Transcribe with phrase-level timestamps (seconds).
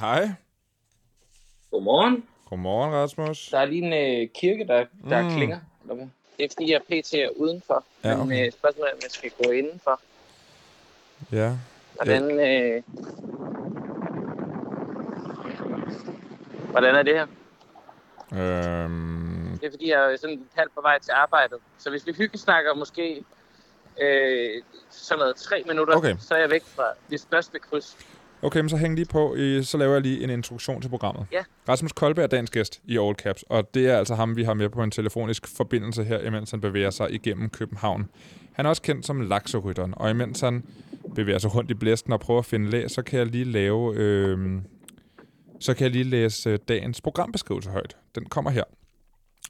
[0.00, 0.28] Hej.
[1.70, 2.24] Godmorgen.
[2.50, 3.48] Godmorgen, Rasmus.
[3.48, 5.30] Der er lige en øh, kirke, der, der Mm.
[5.36, 5.60] klinger.
[6.38, 7.14] Det er fordi, jeg pt.
[7.14, 7.84] er udenfor.
[8.04, 8.46] Ja, Men okay.
[8.46, 10.00] øh, spørgsmålet er, om jeg skal gå indenfor.
[11.32, 11.56] Ja.
[11.94, 12.82] Hvordan, øh,
[16.70, 17.26] hvordan er det her?
[18.32, 21.58] Øhm, Det er fordi, jeg er sådan halvt på vej til arbejdet.
[21.78, 23.24] Så hvis vi hyggesnakker måske
[24.00, 26.16] øh, sådan noget tre minutter, Okay.
[26.20, 27.96] så er jeg væk fra det største kryds.
[28.46, 29.36] Okay, men så hæng lige på.
[29.62, 31.26] Så laver jeg lige en introduktion til programmet.
[31.32, 31.42] Ja.
[31.68, 34.54] Rasmus Kolbe er dagens gæst i All Caps, og det er altså ham, vi har
[34.54, 38.08] med på en telefonisk forbindelse her, imens han bevæger sig igennem København.
[38.52, 40.64] Han er også kendt som lakserytteren, og imens han
[41.14, 43.94] bevæger sig rundt i blæsten og prøver at finde læs, så kan jeg lige lave...
[43.96, 44.60] Øh,
[45.60, 47.96] så kan jeg lige læse øh, dagens programbeskrivelse højt.
[48.14, 48.64] Den kommer her.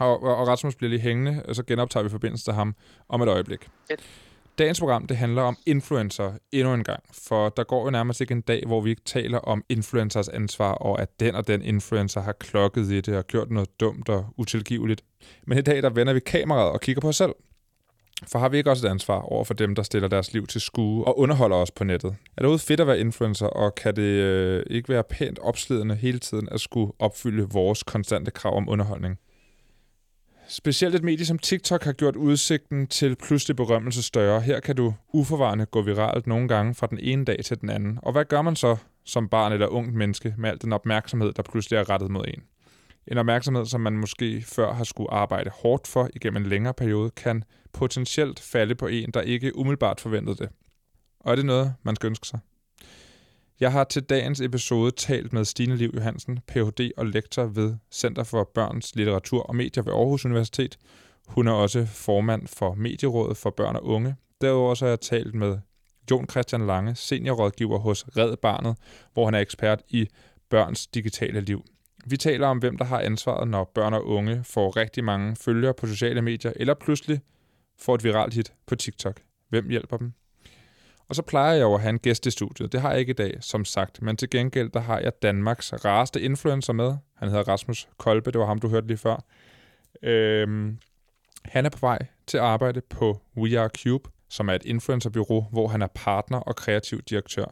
[0.01, 2.75] Og, og, Rasmus bliver lige hængende, og så genoptager vi forbindelse til ham
[3.09, 3.69] om et øjeblik.
[3.89, 4.01] Fedt.
[4.59, 8.33] Dagens program, det handler om influencer endnu en gang, for der går jo nærmest ikke
[8.33, 12.21] en dag, hvor vi ikke taler om influencers ansvar, og at den og den influencer
[12.21, 15.03] har klokket i det og gjort noget dumt og utilgiveligt.
[15.47, 17.33] Men i dag, der vender vi kameraet og kigger på os selv.
[18.29, 20.61] For har vi ikke også et ansvar over for dem, der stiller deres liv til
[20.61, 22.17] skue og underholder os på nettet?
[22.37, 26.19] Er det fedt at være influencer, og kan det øh, ikke være pænt opslidende hele
[26.19, 29.19] tiden at skulle opfylde vores konstante krav om underholdning?
[30.49, 34.41] Specielt et medie som TikTok har gjort udsigten til pludselig berømmelse større.
[34.41, 37.99] Her kan du uforvarende gå viralt nogle gange fra den ene dag til den anden.
[38.03, 41.43] Og hvad gør man så som barn eller ungt menneske med al den opmærksomhed, der
[41.43, 42.43] pludselig er rettet mod en?
[43.07, 47.11] En opmærksomhed, som man måske før har skulle arbejde hårdt for igennem en længere periode,
[47.11, 50.49] kan potentielt falde på en, der ikke umiddelbart forventede det.
[51.21, 52.39] Og er det noget, man skal ønske sig?
[53.61, 56.91] Jeg har til dagens episode talt med Stine Liv Johansen, Ph.D.
[56.97, 60.79] og lektor ved Center for Børns Litteratur og Medier ved Aarhus Universitet.
[61.29, 64.17] Hun er også formand for Medierådet for Børn og Unge.
[64.41, 65.59] Derudover så har jeg talt med
[66.11, 68.77] Jon Christian Lange, seniorrådgiver hos Red Barnet,
[69.13, 70.09] hvor han er ekspert i
[70.51, 71.65] børns digitale liv.
[72.07, 75.75] Vi taler om, hvem der har ansvaret, når børn og unge får rigtig mange følgere
[75.75, 77.21] på sociale medier, eller pludselig
[77.79, 79.21] får et viralt hit på TikTok.
[79.49, 80.13] Hvem hjælper dem?
[81.09, 82.73] Og så plejer jeg jo at have en gæst i studiet.
[82.73, 84.03] Det har jeg ikke i dag, som sagt.
[84.03, 86.97] Men til gengæld, der har jeg Danmarks rareste influencer med.
[87.17, 88.31] Han hedder Rasmus Kolbe.
[88.31, 89.25] Det var ham, du hørte lige før.
[90.03, 90.79] Øhm,
[91.45, 95.45] han er på vej til at arbejde på We Are Cube, som er et influencerbyrå,
[95.53, 97.45] hvor han er partner og kreativ direktør.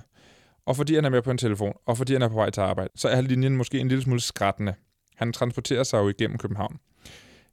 [0.66, 2.60] Og fordi han er med på en telefon, og fordi han er på vej til
[2.60, 4.74] arbejde, så er linjen måske en lille smule skrættende.
[5.16, 6.78] Han transporterer sig jo igennem København.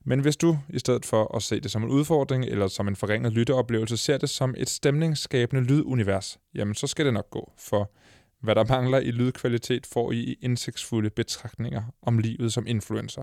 [0.04, 2.96] Men hvis du, i stedet for at se det som en udfordring eller som en
[2.96, 7.92] forringet lytteoplevelse, ser det som et stemningsskabende lydunivers, jamen så skal det nok gå, for
[8.40, 13.22] hvad der mangler i lydkvalitet får I i indsigtsfulde betragtninger om livet som influencer.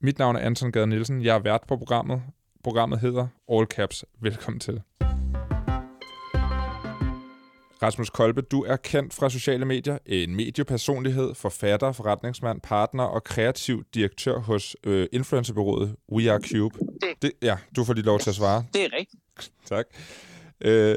[0.00, 2.22] Mit navn er Anton Gade Nielsen, jeg er vært på programmet.
[2.64, 4.04] Programmet hedder All Caps.
[4.20, 4.82] Velkommen til.
[7.84, 13.84] Rasmus Kolbe, du er kendt fra sociale medier, en mediepersonlighed, forfatter, forretningsmand, partner og kreativ
[13.94, 16.78] direktør hos øh, influencerbyrået We Are Cube.
[17.00, 18.64] Det- Det, ja, du får lige lov til at svare.
[18.74, 19.22] Det er rigtigt.
[19.66, 19.84] Tak.
[20.60, 20.96] Øh,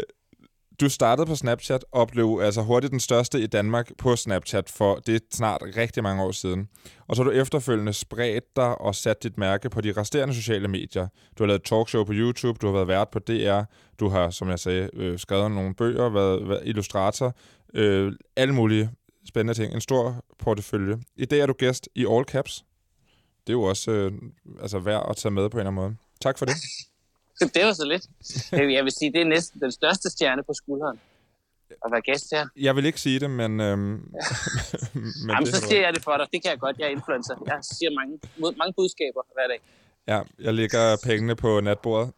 [0.79, 4.95] du startede på Snapchat og blev altså hurtigt den største i Danmark på Snapchat for
[4.95, 6.67] det er snart rigtig mange år siden.
[7.07, 10.67] Og så har du efterfølgende spredt dig og sat dit mærke på de resterende sociale
[10.67, 11.07] medier.
[11.38, 13.61] Du har lavet talkshow på YouTube, du har været vært på DR,
[13.99, 17.35] du har, som jeg sagde, øh, skrevet nogle bøger, været, været illustrator,
[17.73, 18.89] øh, alle mulige
[19.27, 19.73] spændende ting.
[19.73, 20.97] En stor portefølje.
[21.15, 22.65] I dag er du gæst i All Caps.
[23.47, 24.11] Det er jo også øh,
[24.61, 25.95] altså værd at tage med på en eller anden måde.
[26.21, 26.55] Tak for det.
[27.56, 28.06] Det var så lidt.
[28.53, 31.00] Øh, Jeg vil sige, det er næsten den største stjerne på skulderen.
[31.86, 32.48] At være gæst her.
[32.56, 33.59] Jeg vil ikke sige det, men...
[33.59, 34.09] Øhm, men
[35.30, 36.28] Jamen, det så siger jeg det for dig.
[36.34, 36.78] Det kan jeg godt.
[36.80, 37.36] Jeg er influencer.
[37.46, 38.20] Jeg siger mange,
[38.58, 39.59] mange budskaber hver dag.
[40.08, 42.12] Ja, jeg lægger pengene på natbordet.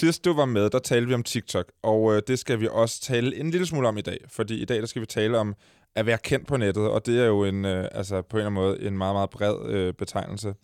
[0.00, 3.00] Sidst du var med, der talte vi om TikTok, og øh, det skal vi også
[3.00, 5.54] tale en lille smule om i dag, fordi i dag der skal vi tale om
[5.94, 8.50] at være kendt på nettet, og det er jo en, øh, altså på en eller
[8.50, 10.54] anden måde en meget, meget bred øh, betegnelse.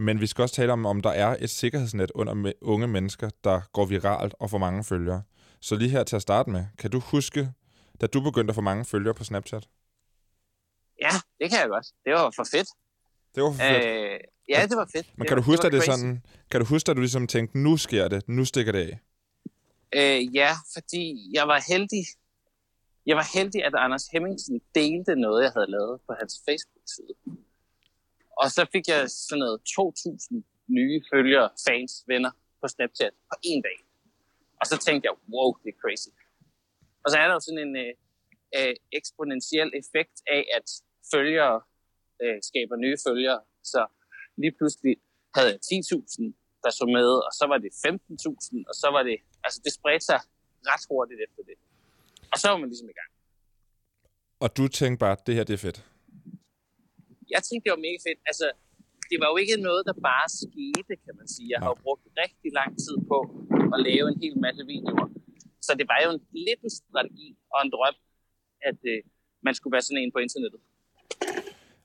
[0.00, 3.60] Men vi skal også tale om, om der er et sikkerhedsnet under unge mennesker, der
[3.72, 5.22] går viralt og får mange følgere.
[5.60, 7.52] Så lige her til at starte med, kan du huske,
[8.00, 9.68] da du begyndte at få mange følgere på Snapchat?
[11.00, 11.10] Ja,
[11.40, 11.86] det kan jeg godt.
[12.04, 12.68] Det var for fedt.
[13.34, 13.84] Det var for fedt.
[13.84, 15.06] Øh, ja, det var fedt.
[15.16, 16.00] Men det kan var, du huske, var at det crazy.
[16.00, 18.98] sådan, kan du huske, at du ligesom tænkte, nu sker det, nu stikker det af?
[19.98, 22.04] Øh, ja, fordi jeg var heldig.
[23.06, 27.14] Jeg var heldig, at Anders Hemmingsen delte noget, jeg havde lavet på hans Facebook-side.
[28.42, 30.42] Og så fik jeg sådan noget 2.000
[30.78, 33.78] nye følgere, fans, venner på Snapchat på en dag.
[34.60, 36.10] Og så tænkte jeg, wow, det er crazy.
[37.04, 37.92] Og så er der jo sådan en øh,
[38.58, 40.66] øh, eksponentiel effekt af, at
[41.14, 41.56] følgere
[42.22, 43.40] øh, skaber nye følgere.
[43.72, 43.80] Så
[44.42, 44.94] lige pludselig
[45.36, 49.16] havde jeg 10.000, der så med, og så var det 15.000, og så var det,
[49.44, 50.20] altså det spredte sig
[50.70, 51.56] ret hurtigt efter det.
[52.32, 53.10] Og så var man ligesom i gang.
[54.40, 55.89] Og du tænkte bare, det her det er fedt?
[57.34, 58.20] Jeg tænkte, det var mega fedt.
[58.30, 58.46] Altså,
[59.10, 61.48] det var jo ikke noget, der bare skete, kan man sige.
[61.52, 63.18] Jeg har jo brugt rigtig lang tid på
[63.74, 65.06] at lave en hel masse videoer.
[65.66, 67.96] Så det var jo en, lidt en strategi og en drøm,
[68.68, 68.98] at øh,
[69.46, 70.60] man skulle være sådan en på internettet.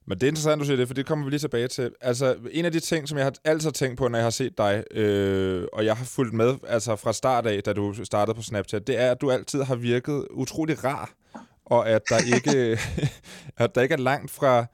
[0.07, 1.95] Men det er interessant, du siger det, for det kommer vi lige tilbage til.
[2.01, 4.57] Altså, en af de ting, som jeg har altid tænkt på, når jeg har set
[4.57, 8.41] dig, øh, og jeg har fulgt med altså fra start af, da du startede på
[8.41, 11.13] Snapchat, det er, at du altid har virket utrolig rar,
[11.65, 12.79] og at der ikke,
[13.63, 14.65] at der ikke er langt fra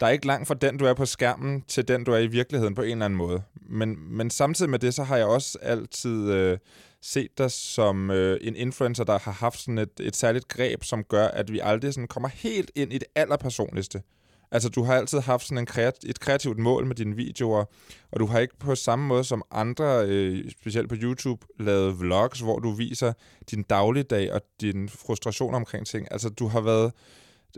[0.00, 2.26] der er ikke langt fra den, du er på skærmen, til den, du er i
[2.26, 3.42] virkeligheden på en eller anden måde.
[3.54, 6.58] Men, men samtidig med det, så har jeg også altid øh,
[7.02, 11.04] set dig som øh, en influencer, der har haft sådan et, et særligt greb, som
[11.04, 14.02] gør, at vi aldrig sådan kommer helt ind i det allerpersonligste.
[14.50, 17.64] Altså, du har altid haft sådan en kreat- et kreativt mål med dine videoer,
[18.12, 22.40] og du har ikke på samme måde som andre, øh, specielt på YouTube, lavet vlogs,
[22.40, 23.12] hvor du viser
[23.50, 26.08] din dagligdag og din frustration omkring ting.
[26.10, 26.92] Altså, du har været...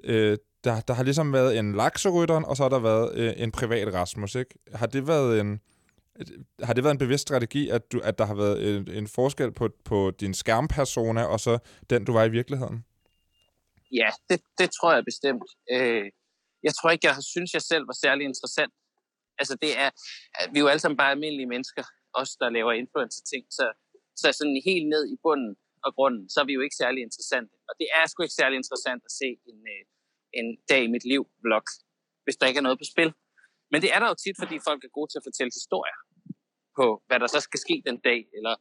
[0.05, 3.53] Øh, der, der har ligesom været en lakserytteren, og så har der været øh, en
[3.53, 4.55] privat Rasmus, ikke?
[4.75, 5.61] Har det været en...
[6.63, 9.53] Har det været en bevidst strategi, at, du, at der har været en, en forskel
[9.53, 11.59] på, på din skærmpersona, og så
[11.91, 12.85] den, du var i virkeligheden?
[13.93, 15.49] Ja, det, det tror jeg bestemt.
[15.73, 16.05] Øh,
[16.63, 18.73] jeg tror ikke, jeg synes, jeg selv var særlig interessant.
[19.39, 19.91] Altså det er,
[20.53, 21.83] vi er jo alle sammen bare almindelige mennesker,
[22.15, 23.67] os der laver influencer-ting, så,
[24.17, 27.53] så sådan helt ned i bunden og grunden, så er vi jo ikke særlig interessante.
[27.69, 29.85] Og det er sgu ikke særlig interessant at se en, øh,
[30.33, 31.67] en dag i mit liv vlog,
[32.25, 33.11] hvis der ikke er noget på spil.
[33.71, 35.99] Men det er der jo tit, fordi folk er gode til at fortælle historier
[36.79, 38.55] på, hvad der så skal ske den dag, eller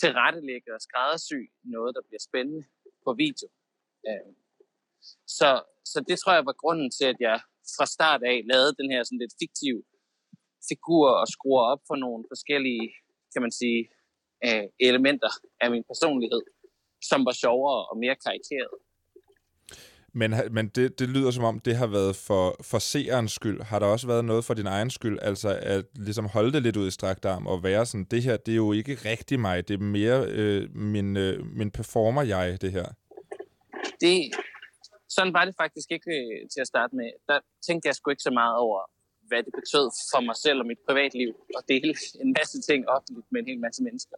[0.00, 1.40] tilrettelægge og skræddersy
[1.74, 2.64] noget, der bliver spændende
[3.04, 3.48] på video.
[4.08, 4.34] Øhm,
[5.38, 5.50] så,
[5.92, 7.38] så det tror jeg var grunden til, at jeg
[7.76, 9.82] fra start af lavede den her sådan lidt fiktive
[10.70, 12.86] figur og skruer op for nogle forskellige,
[13.32, 13.80] kan man sige,
[14.46, 16.42] øh, elementer af min personlighed,
[17.10, 18.74] som var sjovere og mere karikeret.
[20.14, 23.60] Men, men det, det lyder som om, det har været for, for seerens skyld.
[23.62, 25.18] Har der også været noget for din egen skyld?
[25.22, 28.36] Altså at ligesom holde det lidt ud i strakt arm og være sådan, det her,
[28.36, 29.68] det er jo ikke rigtig mig.
[29.68, 32.86] Det er mere øh, min, øh, min performer-jeg, det her.
[34.00, 34.30] Det,
[35.08, 37.10] sådan var det faktisk ikke øh, til at starte med.
[37.28, 38.80] Der tænkte jeg sgu ikke så meget over,
[39.28, 41.94] hvad det betød for mig selv og mit privatliv at dele
[42.24, 44.16] en masse ting offentligt med en hel masse mennesker.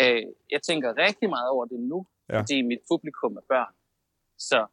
[0.00, 2.40] Øh, jeg tænker rigtig meget over det nu, ja.
[2.40, 3.74] fordi mit publikum er børn.
[4.38, 4.66] Så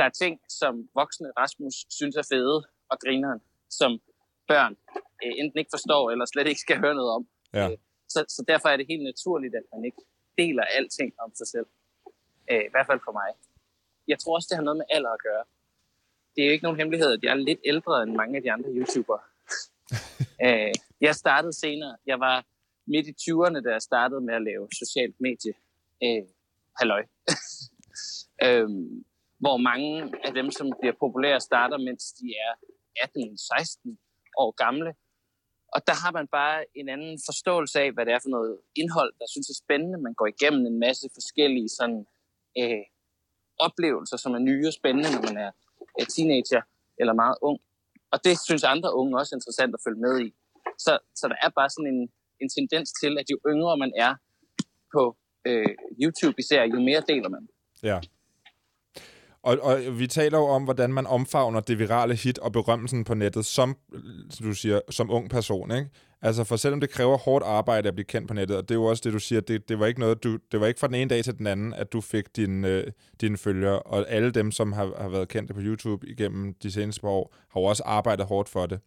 [0.00, 2.58] der er ting, som voksne Rasmus synes er fede
[2.90, 3.90] og grineren, som
[4.50, 4.74] børn
[5.22, 7.22] øh, enten ikke forstår eller slet ikke skal høre noget om.
[7.54, 7.66] Ja.
[8.14, 10.02] så, så derfor er det helt naturligt, at man ikke
[10.38, 11.68] deler alting om sig selv.
[12.68, 13.30] I hvert fald for mig
[14.10, 15.44] jeg tror også, det har noget med alder at gøre.
[16.34, 18.52] Det er jo ikke nogen hemmelighed, at jeg er lidt ældre end mange af de
[18.52, 19.22] andre YouTubere.
[20.46, 21.96] øh, jeg startede senere.
[22.06, 22.46] Jeg var
[22.86, 25.54] midt i 20'erne, da jeg startede med at lave socialt medie.
[26.04, 26.24] Øh,
[26.78, 27.02] halløj.
[28.46, 29.04] øhm,
[29.40, 29.90] hvor mange
[30.26, 32.52] af dem, som bliver populære, starter, mens de er
[33.04, 33.96] 18-16
[34.36, 34.94] år gamle.
[35.74, 39.12] Og der har man bare en anden forståelse af, hvad det er for noget indhold,
[39.20, 39.98] der synes er spændende.
[39.98, 42.06] Man går igennem en masse forskellige sådan,
[42.58, 42.84] øh,
[43.58, 45.50] oplevelser, som er nye og spændende, når man er
[46.14, 46.62] teenager
[47.00, 47.60] eller meget ung.
[48.12, 50.34] Og det synes andre unge også er interessant at følge med i.
[50.78, 52.10] Så, så der er bare sådan en,
[52.40, 54.14] en tendens til, at jo yngre man er
[54.94, 57.48] på øh, YouTube især, jo mere deler man.
[57.82, 58.00] Ja.
[59.42, 63.14] Og, og vi taler jo om, hvordan man omfavner det virale hit og berømmelsen på
[63.14, 63.76] nettet som,
[64.30, 65.90] som du siger, som ung person, ikke?
[66.22, 68.78] Altså, for selvom det kræver hårdt arbejde at blive kendt på nettet, og det er
[68.78, 70.86] jo også det, du siger, det, det var ikke noget, du, det var ikke fra
[70.86, 72.86] den ene dag til den anden, at du fik din, øh,
[73.20, 77.00] dine følgere, og alle dem, som har, har været kendte på YouTube igennem de seneste
[77.00, 78.80] par år, har jo også arbejdet hårdt for det.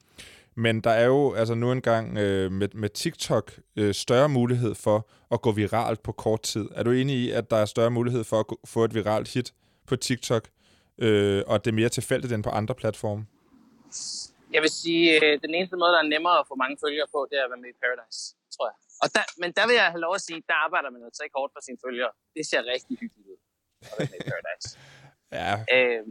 [0.55, 5.10] Men der er jo altså nu engang øh, med, med TikTok øh, større mulighed for
[5.31, 6.69] at gå viralt på kort tid.
[6.75, 9.53] Er du enig i, at der er større mulighed for at få et viralt hit
[9.87, 10.43] på TikTok,
[10.97, 13.25] øh, og det er mere tilfældigt end på andre platforme?
[14.55, 17.19] Jeg vil sige, øh, den eneste måde, der er nemmere at få mange følgere på,
[17.29, 18.21] det er at være med i Paradise,
[18.55, 18.77] tror jeg.
[19.03, 21.35] Og der, men der vil jeg have lov at sige, der arbejder man altså ikke
[21.39, 22.11] hårdt for sine følgere.
[22.35, 23.39] Det ser rigtig hyggeligt ud
[23.81, 24.69] at være med i Paradise.
[25.39, 25.53] ja.
[25.75, 26.01] Øh,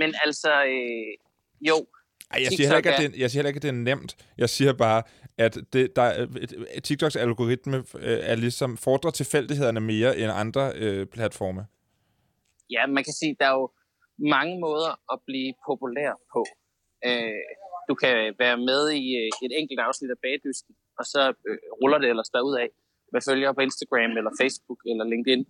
[0.00, 1.12] men altså, øh,
[1.70, 1.76] jo,
[2.30, 4.16] ej, jeg, siger ikke, at det, jeg siger heller ikke, at det er nemt.
[4.38, 5.02] Jeg siger bare,
[5.38, 6.26] at det, der,
[6.84, 11.66] TikToks algoritme øh, er ligesom fordrer tilfældighederne mere end andre øh, platforme.
[12.70, 13.70] Ja, man kan sige, der er jo
[14.18, 16.44] mange måder at blive populær på.
[17.06, 17.42] Øh,
[17.88, 21.98] du kan være med i øh, et enkelt afsnit af Bagdysten, og så øh, ruller
[21.98, 22.68] det ellers af
[23.12, 25.46] med følgere på Instagram eller Facebook eller LinkedIn,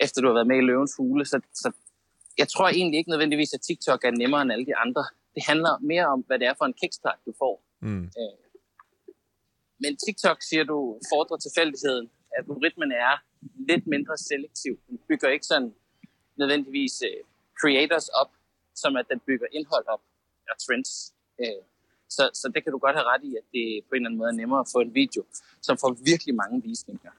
[0.00, 1.24] efter du har været med i Løvens Hule.
[1.24, 1.68] Så, så
[2.38, 5.04] jeg tror egentlig ikke nødvendigvis, at TikTok er nemmere end alle de andre.
[5.34, 7.54] Det handler mere om, hvad det er for en kickstart, du får.
[7.80, 8.04] Mm.
[8.20, 8.42] Øh,
[9.82, 10.78] men TikTok, siger du,
[11.12, 12.10] fordrer tilfældigheden.
[12.38, 13.14] Algoritmen er
[13.68, 14.74] lidt mindre selektiv.
[14.88, 15.74] Den bygger ikke sådan
[16.36, 17.26] nødvendigvis uh,
[17.60, 18.30] creators op
[18.74, 20.02] som at den bygger indhold op
[20.50, 21.14] og trends.
[21.40, 21.62] Øh,
[22.08, 24.18] så, så det kan du godt have ret i, at det på en eller anden
[24.18, 25.22] måde er nemmere at få en video,
[25.62, 27.12] som får virkelig mange visninger.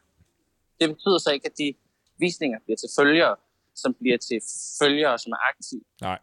[0.79, 1.74] Det betyder så ikke, at de
[2.17, 3.36] visninger bliver til følgere,
[3.75, 4.39] som bliver til
[4.82, 5.84] følgere, som er aktive.
[6.01, 6.20] Nej.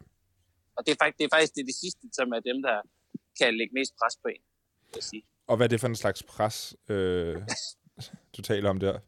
[0.75, 2.81] Og det er faktisk det, er faktisk det, de sidste, som er dem, der
[3.39, 4.41] kan lægge mest pres på en,
[4.93, 5.23] vil sige.
[5.47, 7.41] Og hvad er det for en slags pres, øh,
[8.37, 8.99] du taler om der?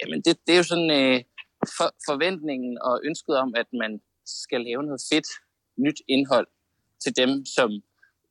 [0.00, 1.24] Jamen, det, det er jo sådan øh,
[1.76, 5.28] for, forventningen og ønsket om, at man skal lave noget fedt,
[5.76, 6.46] nyt indhold
[7.02, 7.82] til dem, som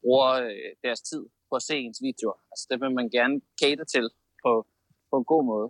[0.02, 2.38] bruger øh, deres tid på at se ens videoer.
[2.52, 4.10] Altså, det vil man gerne cater til
[4.44, 4.68] på,
[5.10, 5.68] på en god måde.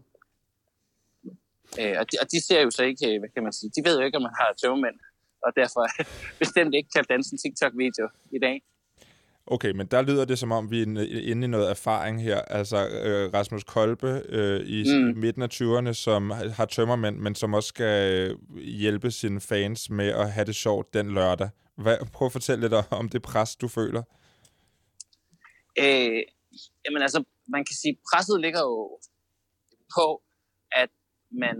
[1.79, 3.81] Øh, og, de, og de ser jo så ikke, øh, hvad kan man sige, de
[3.87, 4.97] ved jo ikke, om man har tøvmænd,
[5.45, 5.83] og derfor
[6.43, 8.57] bestemt ikke kan danse en TikTok-video i dag.
[9.51, 10.85] Okay, men der lyder det som om, vi er
[11.31, 12.41] inde i noget erfaring her.
[12.41, 15.17] Altså øh, Rasmus Kolbe øh, i mm.
[15.17, 20.07] midten af 20'erne, som har tømmermænd, men som også skal øh, hjælpe sine fans med
[20.07, 21.49] at have det sjovt den lørdag.
[21.75, 24.03] Hvad, prøv at fortælle lidt om det pres, du føler.
[25.79, 26.21] Øh,
[26.85, 28.99] jamen altså, man kan sige, presset ligger jo
[29.97, 30.21] på,
[30.71, 30.89] at
[31.31, 31.57] man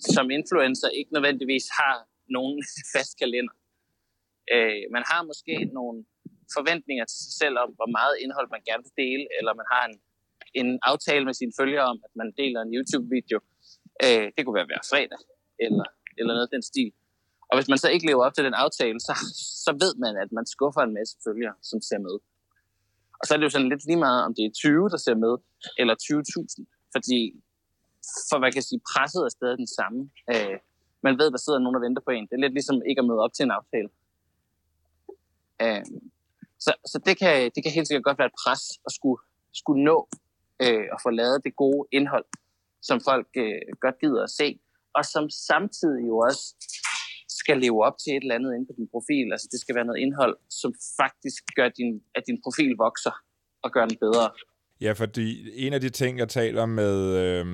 [0.00, 2.62] som influencer ikke nødvendigvis har nogen
[2.94, 3.54] fast kalender.
[4.54, 6.04] Øh, man har måske nogle
[6.56, 9.84] forventninger til sig selv om, hvor meget indhold man gerne vil dele, eller man har
[9.90, 9.96] en,
[10.60, 13.38] en aftale med sine følgere om, at man deler en YouTube-video.
[14.04, 15.20] Øh, det kunne være hver fredag,
[15.66, 15.86] eller,
[16.18, 16.90] eller noget af den stil.
[17.50, 19.14] Og hvis man så ikke lever op til den aftale, så,
[19.66, 22.16] så ved man, at man skuffer en masse følgere, som ser med.
[23.18, 25.16] Og så er det jo sådan lidt lige meget, om det er 20, der ser
[25.24, 25.34] med,
[25.80, 26.90] eller 20.000.
[26.94, 27.20] Fordi,
[28.30, 30.00] for man kan sige, presset er stadig den samme.
[30.32, 30.58] Øh,
[31.06, 32.26] man ved, der sidder nogen og venter på en.
[32.28, 33.88] Det er lidt ligesom ikke at møde op til en aftale.
[35.62, 35.84] Øh,
[36.64, 39.20] så, så det, kan, det kan helt sikkert godt være et pres at skulle,
[39.52, 40.08] skulle nå
[40.62, 42.26] øh, og få lavet det gode indhold,
[42.82, 44.48] som folk øh, godt gider at se,
[44.94, 46.44] og som samtidig jo også
[47.28, 49.32] skal leve op til et eller andet inde på din profil.
[49.32, 53.14] Altså det skal være noget indhold, som faktisk gør, din, at din profil vokser
[53.62, 54.30] og gør den bedre.
[54.80, 55.26] Ja, fordi
[55.66, 57.46] en af de ting, jeg taler med øh,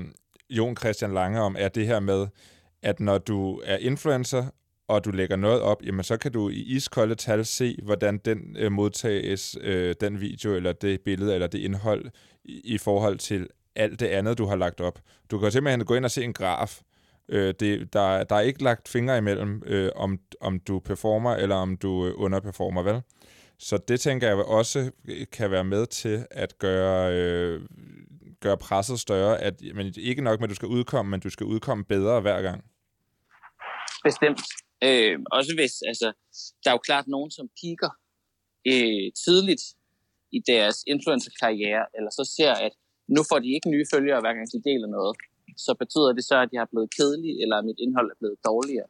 [0.51, 2.27] Jon Christian Lange om, er det her med,
[2.83, 4.45] at når du er influencer,
[4.89, 8.57] og du lægger noget op, jamen så kan du i iskolde tal se, hvordan den
[8.59, 12.05] øh, modtages, øh, den video, eller det billede, eller det indhold,
[12.45, 14.99] i, i forhold til alt det andet, du har lagt op.
[15.31, 16.81] Du kan simpelthen gå ind og se en graf.
[17.29, 21.57] Øh, det, der, der er ikke lagt fingre imellem, øh, om, om du performer, eller
[21.57, 23.03] om du øh, underperformer, vel?
[23.59, 27.63] Så det tænker jeg også øh, kan være med til at gøre, øh,
[28.41, 31.47] gøre presset større, at men ikke nok med, at du skal udkomme, men du skal
[31.47, 32.65] udkomme bedre hver gang.
[34.05, 34.41] Bestemt.
[34.87, 36.09] Øh, også hvis, altså,
[36.63, 37.91] der er jo klart nogen, som kigger
[38.71, 39.65] øh, tidligt
[40.37, 42.73] i deres influencer-karriere, eller så ser, at
[43.17, 45.17] nu får de ikke nye følgere, hver gang de deler noget.
[45.57, 48.39] Så betyder det så, at de har blevet kedelige, eller at mit indhold er blevet
[48.51, 48.89] dårligere.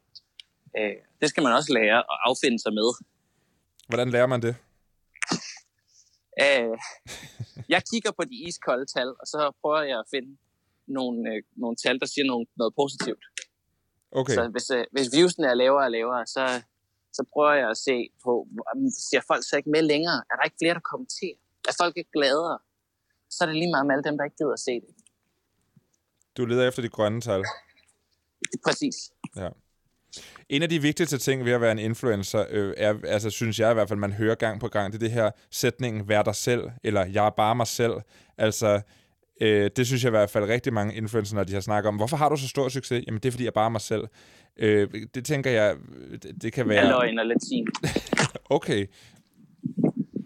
[0.78, 2.88] Øh, det skal man også lære at affinde sig med.
[3.88, 4.54] Hvordan lærer man det?
[6.44, 6.76] Øh,
[7.74, 10.32] jeg kigger på de iskolde tal, og så prøver jeg at finde
[10.86, 13.24] nogle, øh, nogle tal, der siger noget, noget positivt.
[14.14, 14.34] Okay.
[14.34, 16.62] Så hvis, øh, hvis viewsene er lavere og lavere, så,
[17.12, 18.48] så prøver jeg at se på,
[19.10, 20.18] ser folk så ikke med længere?
[20.30, 21.38] Er der ikke flere, der kommenterer?
[21.68, 22.58] Er folk ikke gladere?
[23.30, 24.94] Så er det lige meget med alle dem, der ikke gider at se det.
[26.36, 27.44] Du leder efter de grønne tal.
[28.66, 28.94] Præcis.
[29.36, 29.48] Ja.
[30.48, 33.70] En af de vigtigste ting ved at være en influencer, øh, er, altså synes jeg
[33.70, 36.34] i hvert fald, man hører gang på gang, det er det her sætningen, vær dig
[36.34, 37.94] selv, eller jeg er bare mig selv.
[38.38, 38.80] Altså,
[39.40, 41.96] Øh, det synes jeg i hvert fald rigtig mange influencer, når de har snakket om,
[41.96, 43.04] hvorfor har du så stor succes?
[43.06, 44.04] Jamen det er fordi, jeg bare er mig selv.
[44.56, 45.76] Øh, det tænker jeg,
[46.22, 46.88] det, det kan være...
[46.88, 47.66] Løgn og latin.
[48.58, 48.80] okay.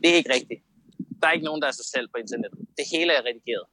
[0.02, 0.60] Det er ikke rigtigt.
[1.20, 2.60] Der er ikke nogen, der er sig selv på internettet.
[2.78, 3.66] Det hele er redigeret.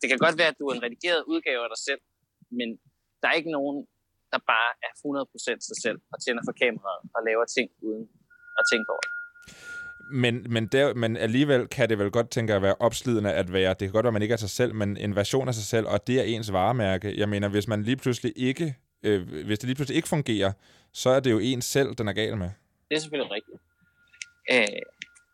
[0.00, 2.02] Det kan godt være, at du er en redigeret udgave af dig selv,
[2.58, 2.68] men
[3.20, 3.76] der er ikke nogen,
[4.32, 8.04] der bare er 100% sig selv og tænder for kameraet og laver ting uden
[8.60, 9.19] at tænke over det
[10.10, 13.70] men, men, der, men alligevel kan det vel godt tænke at være opslidende at være,
[13.70, 15.64] det kan godt være, at man ikke er sig selv, men en version af sig
[15.64, 17.18] selv, og det er ens varemærke.
[17.18, 20.52] Jeg mener, hvis man lige pludselig ikke, øh, hvis det lige pludselig ikke fungerer,
[20.92, 22.50] så er det jo ens selv, den er gal med.
[22.88, 23.60] Det er selvfølgelig rigtigt.
[24.52, 24.82] Øh,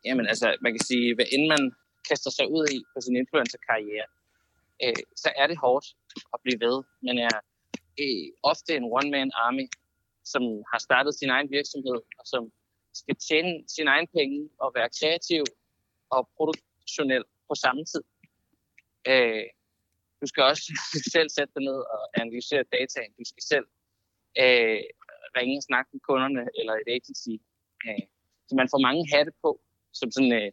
[0.05, 1.73] jamen altså, man kan sige, hvad end man
[2.09, 4.07] kaster sig ud i på sin influencer-karriere,
[4.85, 5.87] øh, så er det hårdt
[6.35, 6.77] at blive ved.
[7.09, 7.37] Man er
[8.03, 9.67] øh, ofte en one-man army,
[10.33, 10.43] som
[10.73, 12.43] har startet sin egen virksomhed, og som
[13.01, 15.43] skal tjene sine egen penge og være kreativ
[16.11, 18.05] og produktionel på samme tid.
[19.11, 19.45] Øh,
[20.21, 20.67] du skal også
[21.15, 23.13] selv sætte dig ned og analysere dataen.
[23.21, 23.67] Du skal selv
[24.43, 24.81] øh,
[25.39, 27.35] ringe og snakke med kunderne eller et agency.
[27.87, 28.05] Øh,
[28.49, 29.51] så man får mange hatte på
[29.99, 30.53] som sådan øh,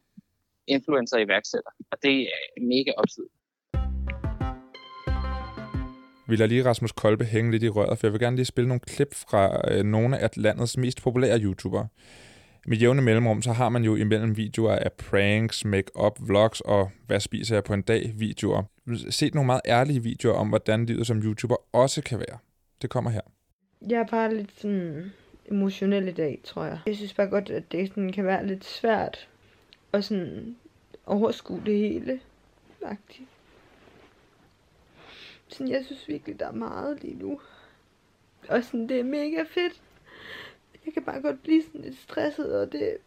[0.68, 3.28] influencer iværksætter, og det er mega opsid.
[6.28, 8.68] Vi lader lige Rasmus Kolbe hænge lidt i røret, for jeg vil gerne lige spille
[8.68, 11.88] nogle klip fra øh, nogle af landets mest populære YouTubere.
[12.66, 17.20] Med jævne mellemrum, så har man jo imellem videoer af pranks, make-up, vlogs og hvad
[17.20, 18.64] spiser jeg på en dag videoer.
[19.10, 22.38] Set nogle meget ærlige videoer om, hvordan livet som YouTuber også kan være.
[22.82, 23.22] Det kommer her.
[23.90, 25.12] Jeg er bare lidt sådan
[25.46, 26.80] emotionel i dag, tror jeg.
[26.86, 29.28] Jeg synes bare godt, at det sådan kan være lidt svært
[29.94, 30.56] at sådan
[31.06, 32.20] overskue det hele.
[32.86, 33.30] Faktisk.
[35.48, 37.40] Sådan, jeg synes virkelig, der er meget lige nu.
[38.50, 39.82] Og sådan, det er mega fedt.
[40.86, 42.98] Jeg kan bare godt blive sådan lidt stresset, og det,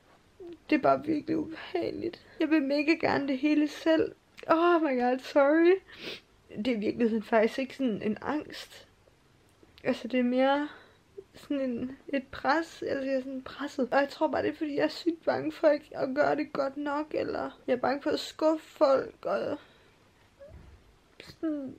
[0.70, 2.26] det er bare virkelig ubehageligt.
[2.40, 4.14] Jeg vil mega gerne det hele selv.
[4.48, 5.78] Oh my god, sorry.
[6.56, 8.88] Det er i virkeligheden faktisk ikke sådan en angst.
[9.84, 10.68] Altså, det er mere
[11.34, 12.82] sådan en, et pres.
[12.82, 13.88] Altså, jeg er sådan presset.
[13.92, 16.36] Og jeg tror bare, det er, fordi jeg er sygt bange for ikke at gøre
[16.36, 17.06] det godt nok.
[17.14, 19.24] Eller jeg er bange for at skuffe folk.
[19.24, 19.58] Og
[21.20, 21.74] sådan...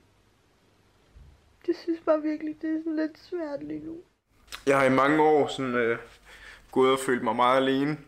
[1.66, 3.96] Det synes bare virkelig, det er sådan lidt svært lige nu.
[4.68, 5.98] Jeg har i mange år sådan, øh,
[6.72, 7.98] gået og følt mig meget alene.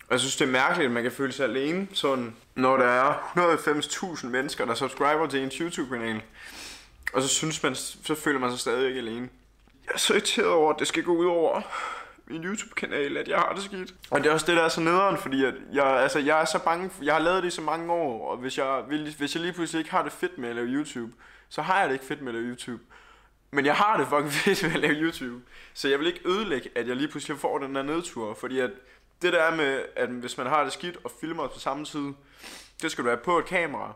[0.00, 2.84] Og jeg synes, det er mærkeligt, at man kan føle sig alene, sådan, når der
[2.84, 3.32] er
[4.16, 6.22] 190.000 mennesker, der subscriber til en YouTube-kanal.
[7.12, 9.28] Og så synes man, så føler man sig stadig ikke alene.
[9.86, 11.62] Jeg er så irriteret over, at det skal gå ud over
[12.26, 13.94] min YouTube-kanal, at jeg har det skidt.
[14.10, 16.44] Og det er også det, der er så nederen, fordi at jeg, altså, jeg er
[16.44, 18.82] så bange, jeg har lavet det i så mange år, og hvis jeg,
[19.18, 21.12] hvis jeg lige pludselig ikke har det fedt med at lave YouTube,
[21.48, 22.82] så har jeg det ikke fedt med at lave YouTube.
[23.54, 25.42] Men jeg har det fucking fedt med at lave YouTube.
[25.74, 28.34] Så jeg vil ikke ødelægge, at jeg lige pludselig får den der nedtur.
[28.34, 28.70] Fordi at
[29.22, 32.12] det der er med, at hvis man har det skidt og filmer på samme tid,
[32.82, 33.92] det skal du have på et kamera.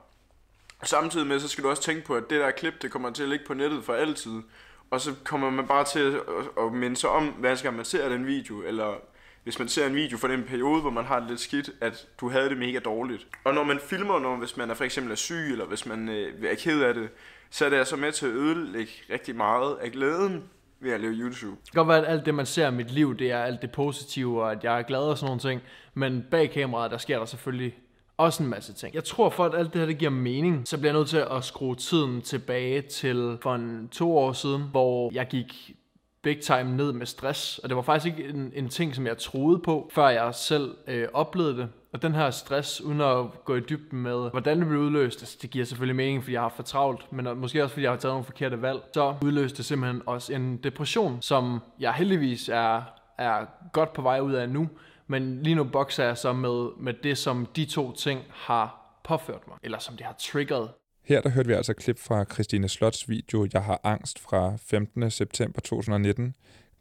[0.82, 3.22] Samtidig med, så skal du også tænke på, at det der klip, det kommer til
[3.22, 4.42] at ligge på nettet for altid.
[4.90, 8.08] Og så kommer man bare til at, at minde sig om, hvad skal man ser
[8.08, 8.94] den video, eller
[9.42, 12.06] hvis man ser en video fra den periode, hvor man har det lidt skidt, at
[12.20, 13.26] du havde det mega dårligt.
[13.44, 16.08] Og når man filmer når, hvis man er for eksempel er syg, eller hvis man
[16.08, 17.08] øh, er ked af det,
[17.50, 20.44] så er det altså med til at ødelægge rigtig meget af glæden
[20.80, 21.56] ved at lave YouTube.
[21.64, 23.62] Det kan godt være, at alt det, man ser i mit liv, det er alt
[23.62, 25.60] det positive, og at jeg er glad og sådan nogle ting.
[25.94, 27.74] Men bag kameraet, der sker der selvfølgelig
[28.16, 28.94] også en masse ting.
[28.94, 31.24] Jeg tror, for at alt det her det giver mening, så bliver jeg nødt til
[31.30, 35.76] at skrue tiden tilbage til for en to år siden, hvor jeg gik
[36.22, 37.58] big time ned med stress.
[37.58, 40.76] Og det var faktisk ikke en, en ting, som jeg troede på, før jeg selv
[40.86, 41.68] øh, oplevede det.
[41.92, 45.38] Og den her stress, uden at gå i dybden med, hvordan det blev udløst, altså,
[45.42, 47.98] det giver selvfølgelig mening, fordi jeg har for travlt, men måske også fordi jeg har
[47.98, 52.82] taget nogle forkerte valg, så udløste det simpelthen også en depression, som jeg heldigvis er,
[53.18, 54.68] er godt på vej ud af nu.
[55.06, 59.48] Men lige nu bokser jeg så med, med det, som de to ting har påført
[59.48, 60.70] mig, eller som det har triggeret.
[61.08, 64.56] Her der hørte vi altså et klip fra Christine Slots video Jeg har angst fra
[64.56, 65.10] 15.
[65.10, 66.34] september 2019,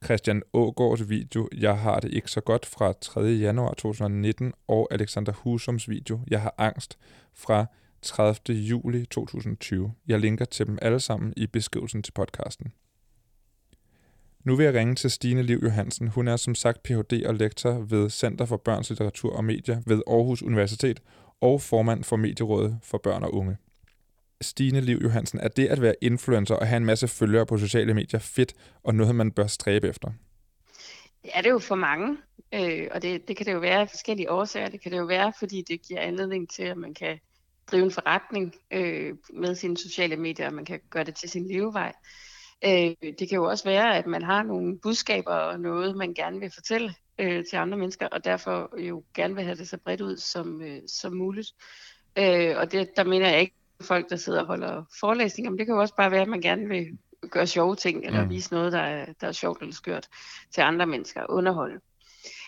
[0.06, 3.22] Christian Ågaards video Jeg har det ikke så godt fra 3.
[3.22, 6.98] januar 2019 og Alexander Husums video Jeg har angst
[7.34, 7.66] fra
[8.02, 8.56] 30.
[8.58, 9.94] juli 2020.
[10.08, 12.74] Jeg linker til dem alle sammen i beskrivelsen til podcasten.
[14.44, 16.08] Nu vil jeg ringe til Stine Liv Johansen.
[16.08, 17.24] Hun er som sagt Ph.D.
[17.26, 21.02] og lektor ved Center for Børns Litteratur og Medier ved Aarhus Universitet
[21.42, 23.58] og formand for Medierådet for Børn og Unge.
[24.42, 27.94] Stine Liv Johansen, er det at være influencer og have en masse følgere på sociale
[27.94, 30.12] medier fedt og noget, man bør stræbe efter?
[31.24, 32.18] Det er det jo for mange,
[32.54, 34.70] øh, og det, det kan det jo være af forskellige årsager.
[34.70, 37.20] Det kan det jo være, fordi det giver anledning til, at man kan
[37.72, 41.48] drive en forretning øh, med sine sociale medier, og man kan gøre det til sin
[41.48, 41.94] levevej.
[42.66, 46.40] Øh, det kan jo også være, at man har nogle budskaber og noget, man gerne
[46.40, 50.02] vil fortælle øh, til andre mennesker, og derfor jo gerne vil have det så bredt
[50.02, 51.48] ud som, øh, som muligt.
[52.18, 55.66] Øh, og det, der mener jeg ikke folk, der sidder og holder forelæsninger, men det
[55.66, 56.98] kan jo også bare være, at man gerne vil
[57.32, 58.30] gøre sjove ting, eller mm.
[58.30, 60.08] vise noget, der er, der er sjovt eller skørt
[60.54, 61.80] til andre mennesker, underholde.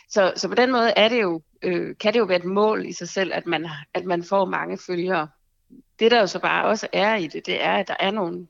[0.09, 2.85] Så, så på den måde er det jo, øh, kan det jo være et mål
[2.85, 5.27] i sig selv, at man, at man får mange følgere.
[5.99, 8.47] Det der jo så bare også er i det, det er, at der er nogle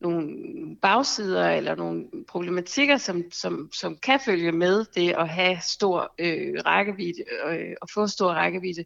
[0.00, 6.14] nogle bagsider eller nogle problematikker, som, som, som kan følge med det at have stor
[6.18, 8.84] øh, rækkevidde øh, og få stor rækkevidde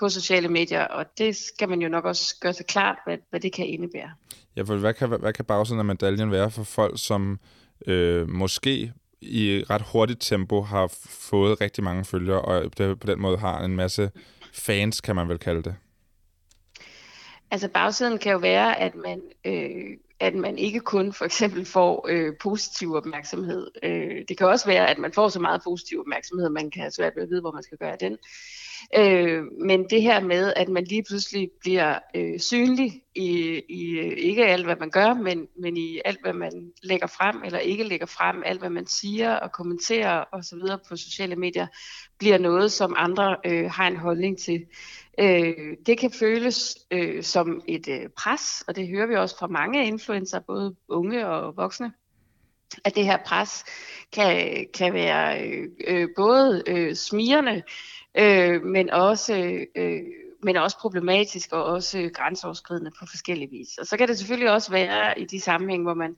[0.00, 3.40] på sociale medier, og det skal man jo nok også gøre sig klart, hvad, hvad
[3.40, 4.10] det kan indebære.
[4.56, 7.40] Ja, for hvad kan, hvad kan bagsiden af medaljen være for folk, som
[7.86, 13.38] øh, måske i ret hurtigt tempo har fået rigtig mange følgere, og på den måde
[13.38, 14.10] har en masse
[14.52, 15.74] fans, kan man vel kalde det?
[17.50, 22.06] Altså bagsiden kan jo være, at man øh, at man ikke kun for eksempel får
[22.08, 23.70] øh, positiv opmærksomhed.
[23.82, 26.80] Øh, det kan også være, at man får så meget positiv opmærksomhed, at man kan
[26.80, 28.18] have svært ved at vide, hvor man skal gøre den.
[28.98, 34.46] Øh, men det her med, at man lige pludselig bliver øh, synlig i, i ikke
[34.46, 38.06] alt, hvad man gør, men, men i alt, hvad man lægger frem eller ikke lægger
[38.06, 40.58] frem, alt, hvad man siger og kommenterer osv.
[40.88, 41.66] på sociale medier,
[42.18, 44.66] bliver noget, som andre øh, har en holdning til.
[45.20, 49.46] Øh, det kan føles øh, som et øh, pres, og det hører vi også fra
[49.46, 51.92] mange influencer, både unge og voksne,
[52.84, 53.64] at det her pres
[54.12, 57.62] kan, kan være øh, øh både øh, smirende,
[58.18, 60.02] øh, men også øh,
[60.42, 63.78] men også problematisk og også grænseoverskridende på forskellige vis.
[63.78, 66.16] Og så kan det selvfølgelig også være i de sammenhæng, hvor man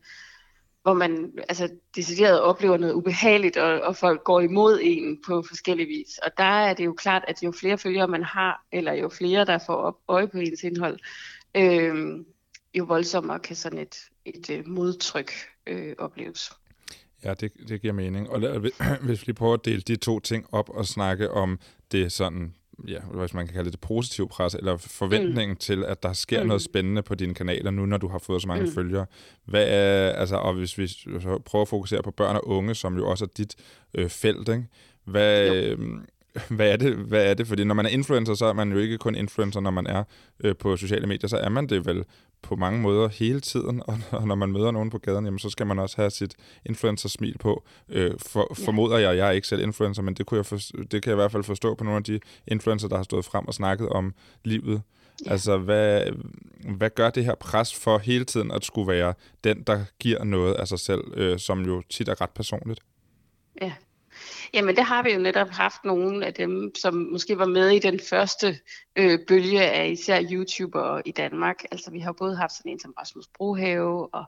[0.82, 5.86] hvor man altså, decideret oplever noget ubehageligt, og, og folk går imod en på forskellige
[5.86, 6.18] vis.
[6.18, 9.44] Og der er det jo klart, at jo flere følgere man har, eller jo flere,
[9.44, 10.98] der får op øje på ens indhold,
[11.54, 12.24] øh,
[12.74, 15.32] jo voldsommere kan sådan et, et, øh, modtryk
[15.66, 16.52] øh, opleves.
[17.24, 18.30] Ja, det, det giver mening.
[18.30, 21.58] Og lad, hvis vi lige prøver at dele de to ting op og snakke om
[21.92, 22.54] det sådan,
[22.88, 25.56] ja, hvis man kan kalde det positiv pres, eller forventningen mm.
[25.56, 26.46] til, at der sker mm.
[26.46, 28.72] noget spændende på dine kanaler nu, når du har fået så mange mm.
[28.72, 29.06] følgere.
[29.44, 30.88] Hvad er, altså, og hvis vi
[31.44, 33.56] prøver at fokusere på børn og unge, som jo også er dit
[33.94, 34.64] øh, felt, ikke?
[35.04, 35.76] Hvad,
[36.48, 37.46] hvad er, det, hvad er det?
[37.46, 40.04] Fordi når man er influencer, så er man jo ikke kun influencer, når man er
[40.44, 42.04] øh, på sociale medier, så er man det vel
[42.42, 45.50] på mange måder hele tiden, og, og når man møder nogen på gaden, jamen, så
[45.50, 46.34] skal man også have sit
[46.66, 47.64] influencer-smil på.
[47.88, 48.64] Øh, for, ja.
[48.66, 50.58] Formoder jeg, jeg er ikke selv influencer, men det, kunne jeg for,
[50.90, 53.24] det kan jeg i hvert fald forstå på nogle af de influencer, der har stået
[53.24, 54.14] frem og snakket om
[54.44, 54.82] livet.
[55.26, 55.30] Ja.
[55.30, 56.02] Altså, hvad,
[56.76, 59.14] hvad gør det her pres for hele tiden at skulle være
[59.44, 62.80] den, der giver noget af sig selv, øh, som jo tit er ret personligt?
[63.62, 63.72] Ja,
[64.54, 67.78] Jamen det har vi jo netop haft nogle af dem, som måske var med i
[67.78, 68.58] den første
[68.96, 71.64] øh, bølge af især YouTubere i Danmark.
[71.70, 74.24] Altså vi har både haft sådan en som Rasmus Brohave og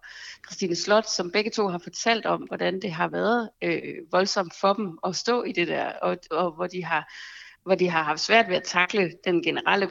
[0.46, 4.72] Christine Slot, som begge to har fortalt om, hvordan det har været øh, voldsomt for
[4.72, 7.12] dem at stå i det der, og, og hvor, de har,
[7.62, 9.90] hvor de har haft svært ved at takle den generelle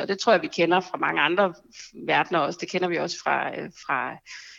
[0.00, 1.54] og det tror jeg, vi kender fra mange andre
[2.06, 2.58] verdener også.
[2.60, 4.16] Det kender vi også fra, øh, fra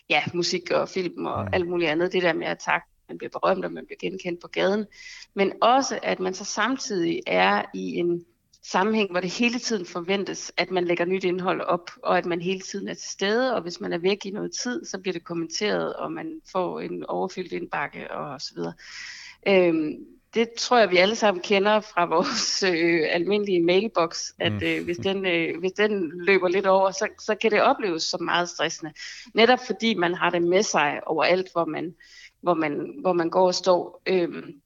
[0.09, 1.49] ja, musik og film og mm.
[1.53, 2.13] alt muligt andet.
[2.13, 4.85] Det der med at takle man bliver berømt, og man bliver genkendt på gaden,
[5.33, 8.25] men også at man så samtidig er i en
[8.63, 12.41] sammenhæng, hvor det hele tiden forventes, at man lægger nyt indhold op, og at man
[12.41, 15.13] hele tiden er til stede, og hvis man er væk i noget tid, så bliver
[15.13, 18.73] det kommenteret, og man får en overfyldt indbakke og så videre.
[19.47, 24.61] Øhm, det tror jeg, vi alle sammen kender fra vores øh, almindelige mailbox, at mm.
[24.63, 28.23] øh, hvis, den, øh, hvis den løber lidt over, så, så kan det opleves som
[28.23, 28.93] meget stressende.
[29.33, 31.93] Netop fordi man har det med sig overalt, hvor man,
[32.43, 34.01] hvor man, hvor man går og står.
[34.05, 34.61] Øhm,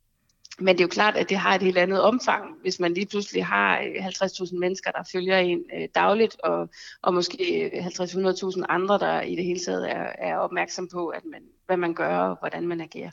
[0.59, 3.05] men det er jo klart, at det har et helt andet omfang, hvis man lige
[3.05, 6.69] pludselig har øh, 50.000 mennesker, der følger en øh, dagligt, og,
[7.01, 11.25] og måske øh, 50-100.000 andre, der i det hele taget er, er opmærksom på, at
[11.25, 13.11] man, hvad man gør og hvordan man agerer.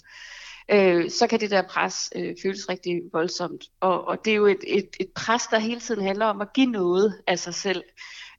[0.70, 3.64] Øh, så kan det der pres øh, føles rigtig voldsomt.
[3.80, 6.52] Og, og det er jo et, et, et pres, der hele tiden handler om at
[6.52, 7.82] give noget af sig selv.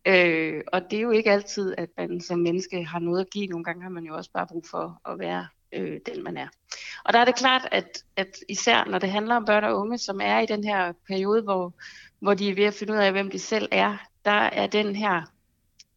[0.07, 3.47] Øh, og det er jo ikke altid, at man som menneske har noget at give.
[3.47, 6.47] Nogle gange har man jo også bare brug for at være øh, den man er.
[7.03, 9.97] Og der er det klart, at, at især når det handler om børn og unge,
[9.97, 11.73] som er i den her periode, hvor,
[12.19, 14.95] hvor de er ved at finde ud af, hvem de selv er, der er den
[14.95, 15.21] her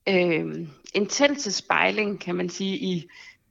[0.09, 3.07] øh, intense spejling, kan man sige, i,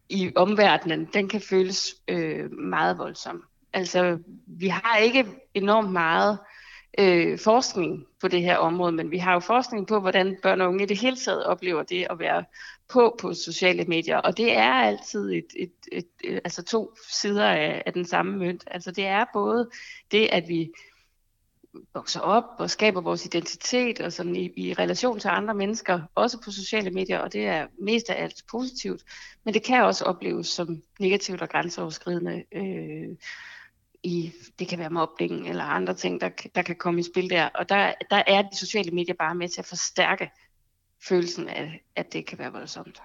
[0.10, 3.44] i omverdenen, den kan føles øh, meget voldsom.
[3.74, 6.57] Altså, vi har ikke enormt meget øh,
[7.00, 10.68] Øh, forskning på det her område, men vi har jo forskning på, hvordan børn og
[10.68, 12.46] unge i det hele taget oplever det at være
[12.90, 17.46] på på sociale medier, og det er altid et, et, et, et, altså to sider
[17.46, 18.64] af, af den samme mønt.
[18.68, 19.70] Altså det er både
[20.12, 20.72] det, at vi
[21.94, 26.42] vokser op og skaber vores identitet og sådan i, i relation til andre mennesker, også
[26.42, 29.04] på sociale medier, og det er mest af alt positivt,
[29.44, 32.44] men det kan også opleves som negativt og grænseoverskridende.
[32.52, 33.18] Øh,
[34.08, 37.50] i, det kan være mobning eller andre ting, der, der kan komme i spil der.
[37.56, 40.32] Og der, der er de sociale medier bare med til at forstærke
[41.08, 43.02] følelsen af, at det kan være voldsomt.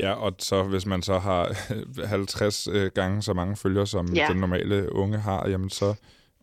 [0.00, 1.56] Ja, og så hvis man så har
[2.06, 4.26] 50 øh, gange så mange følgere, som ja.
[4.30, 5.86] den normale unge har, jamen så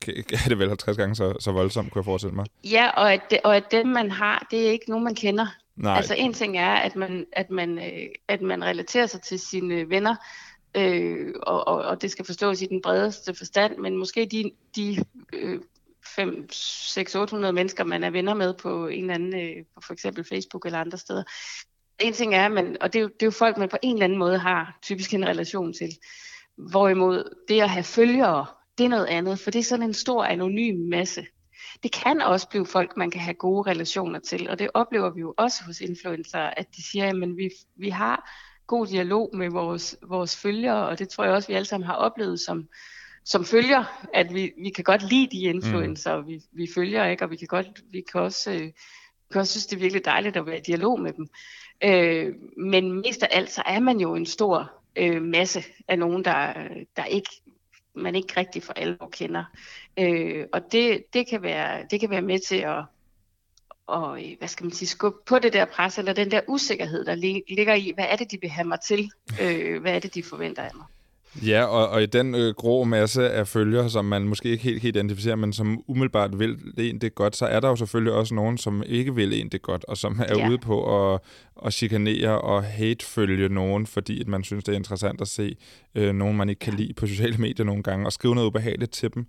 [0.08, 2.46] er det vel 50 gange så, så voldsomt, kunne jeg forestille mig.
[2.64, 5.48] Ja, og at, det, og at dem, man har, det er ikke nogen, man kender.
[5.76, 5.98] Nej.
[5.98, 9.90] Altså en ting er, at man, at man, øh, at man relaterer sig til sine
[9.90, 10.16] venner,
[10.76, 15.06] øh, og, og, og det skal forstås i den bredeste forstand, men måske de, de
[15.34, 15.60] øh,
[16.16, 19.94] 5, 6, 800 mennesker, man er venner med på en eller anden, øh, på for
[19.94, 21.24] eksempel Facebook eller andre steder.
[22.00, 23.94] En ting er, man, og det er, jo, det er jo folk, man på en
[23.94, 25.98] eller anden måde har typisk en relation til.
[26.58, 28.46] Hvorimod det at have følgere,
[28.78, 31.26] det er noget andet, for det er sådan en stor anonym masse.
[31.84, 35.22] Det kan også blive folk, man kan have gode relationer til, og det oplever vi
[35.22, 38.30] jo også hos influencer, at de siger, at vi, vi har
[38.68, 41.96] god dialog med vores, vores følgere, og det tror jeg også, vi alle sammen har
[41.96, 42.68] oplevet som,
[43.26, 46.28] som følger, at vi, vi kan godt lide de influencer, mm.
[46.28, 47.24] vi, vi følger, ikke?
[47.24, 48.72] og vi kan godt, vi kan også, øh,
[49.32, 51.28] kan også synes, det er virkelig dejligt at være i dialog med dem.
[51.84, 56.26] Øh, men mest af alt, så er man jo en stor øh, masse af nogen,
[56.26, 56.54] der,
[56.96, 57.30] der ikke
[57.96, 59.44] man ikke rigtig for alvor kender.
[60.00, 62.84] Øh, og det, det, kan være, det kan være med til at
[63.88, 67.16] og, hvad skal man sige, skubbe på det der pres, eller den der usikkerhed, der
[67.56, 69.12] ligger i, hvad er det, de vil have mig til?
[69.42, 70.86] Øh, hvad er det, de forventer af mig?
[71.46, 74.82] Ja, og, og i den øh, grå masse af følgere, som man måske ikke helt
[74.82, 78.34] kan identificere, men som umiddelbart vil en det godt, så er der jo selvfølgelig også
[78.34, 80.50] nogen, som ikke vil en det godt, og som er ja.
[80.50, 81.20] ude på at,
[81.66, 85.56] at chikanere og hate-følge nogen, fordi at man synes, det er interessant at se
[85.96, 88.92] øh, nogen, man ikke kan lide på sociale medier nogle gange, og skrive noget ubehageligt
[88.92, 89.26] til dem.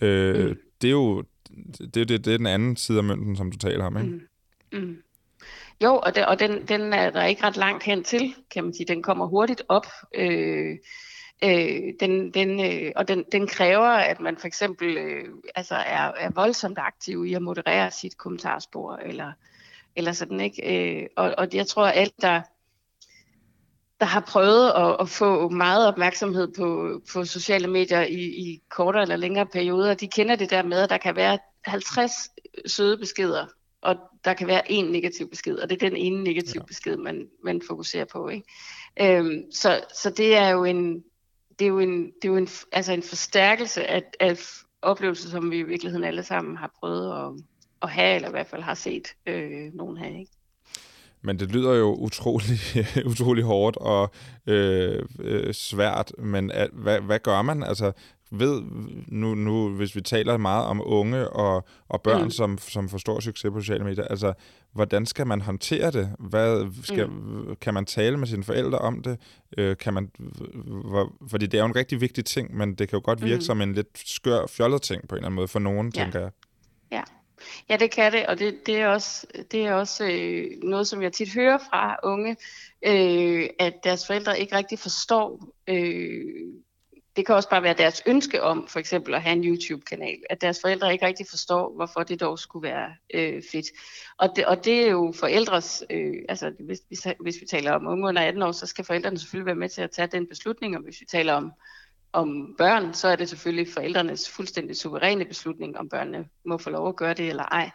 [0.00, 0.56] Øh, mm.
[0.82, 1.24] Det er jo
[1.78, 4.08] det, det, det er den anden side af mønten, som du taler om, ikke?
[4.72, 4.78] Mm.
[4.78, 4.96] Mm.
[5.82, 8.74] Jo, og, det, og den, den er der ikke ret langt hen til, kan man
[8.74, 8.86] sige.
[8.86, 9.86] Den kommer hurtigt op.
[10.14, 10.76] Øh,
[11.44, 16.12] Øh, den, den, øh, og den, den kræver, at man for eksempel øh, altså er,
[16.18, 19.32] er voldsomt aktiv i at moderere sit kommentarspor, eller,
[19.96, 21.00] eller sådan, ikke?
[21.02, 22.42] Øh, og, og jeg tror, at alt, der,
[24.00, 29.02] der har prøvet at, at få meget opmærksomhed på, på sociale medier i, i kortere
[29.02, 32.12] eller længere perioder, de kender det der med, at der kan være 50
[32.66, 33.46] søde beskeder,
[33.82, 36.66] og der kan være en negativ besked, og det er den ene negative ja.
[36.66, 38.28] besked, man, man fokuserer på.
[38.28, 38.46] Ikke?
[39.00, 41.04] Øhm, så, så det er jo en,
[41.58, 44.38] det er jo en, det er jo en, altså en forstærkelse af, af
[44.82, 47.44] oplevelser, som vi i virkeligheden alle sammen har prøvet at,
[47.82, 50.20] at have, eller i hvert fald har set øh, nogen have.
[50.20, 50.32] Ikke?
[51.22, 52.58] Men det lyder jo utrolig,
[53.10, 54.10] utrolig hårdt og
[54.46, 57.62] øh, øh, svært, men at, hvad, hvad gør man?
[57.62, 57.92] Altså,
[58.30, 58.62] ved
[59.08, 62.30] nu, nu, hvis vi taler meget om unge og, og børn, mm.
[62.30, 64.32] som, som får succes på sociale medier, altså,
[64.72, 66.14] hvordan skal man håndtere det?
[66.18, 67.56] Hvad, skal, mm.
[67.60, 69.18] Kan man tale med sine forældre om det?
[69.58, 70.10] Øh, kan man,
[70.84, 73.34] hvor, fordi det er jo en rigtig vigtig ting, men det kan jo godt virke
[73.36, 73.40] mm.
[73.40, 76.02] som en lidt skør, fjollet ting på en eller anden måde for nogen, ja.
[76.02, 76.30] tænker jeg.
[76.92, 77.02] Ja.
[77.68, 81.02] Ja, det kan det, og det, det er også, det er også øh, noget, som
[81.02, 82.36] jeg tit hører fra unge,
[82.86, 86.52] øh, at deres forældre ikke rigtig forstår øh,
[87.16, 90.40] det kan også bare være deres ønske om for eksempel at have en YouTube-kanal, at
[90.40, 93.66] deres forældre ikke rigtig forstår, hvorfor det dog skulle være øh, fedt.
[94.18, 97.86] Og det, og det er jo forældres, øh, altså hvis, hvis, hvis vi taler om
[97.86, 100.76] unge under 18 år, så skal forældrene selvfølgelig være med til at tage den beslutning,
[100.76, 101.52] og hvis vi taler om,
[102.12, 106.88] om børn, så er det selvfølgelig forældrenes fuldstændig suveræne beslutning, om børnene må få lov
[106.88, 107.70] at gøre det eller ej.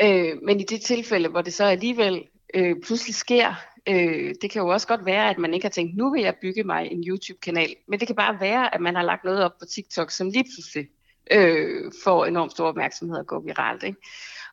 [0.00, 3.54] Øh, men i det tilfælde, hvor det så alligevel øh, pludselig sker,
[3.88, 6.34] Øh, det kan jo også godt være, at man ikke har tænkt, nu vil jeg
[6.42, 7.74] bygge mig en YouTube-kanal.
[7.88, 10.44] Men det kan bare være, at man har lagt noget op på TikTok, som lige
[10.44, 10.88] pludselig
[11.30, 13.82] øh, får enormt stor opmærksomhed og går viralt.
[13.82, 13.98] Ikke?